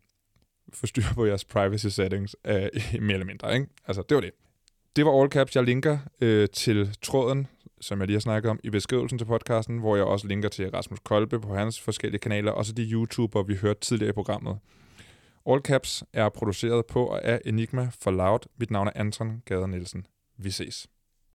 [0.73, 2.55] Forstyr på jeres privacy settings, øh,
[3.01, 3.67] mere eller mindre, ikke?
[3.87, 4.31] Altså, det var det.
[4.97, 5.57] Det var all caps.
[5.57, 7.47] Jeg linker øh, til tråden,
[7.81, 10.71] som jeg lige har snakket om, i beskrivelsen til podcasten, hvor jeg også linker til
[10.71, 14.59] Rasmus Kolbe på hans forskellige kanaler, og så de YouTuber, vi hørte tidligere i programmet.
[15.49, 18.39] All Caps er produceret på og af Enigma for Loud.
[18.59, 20.07] Mit navn er Anton Gade Nielsen.
[20.39, 20.89] Vi ses.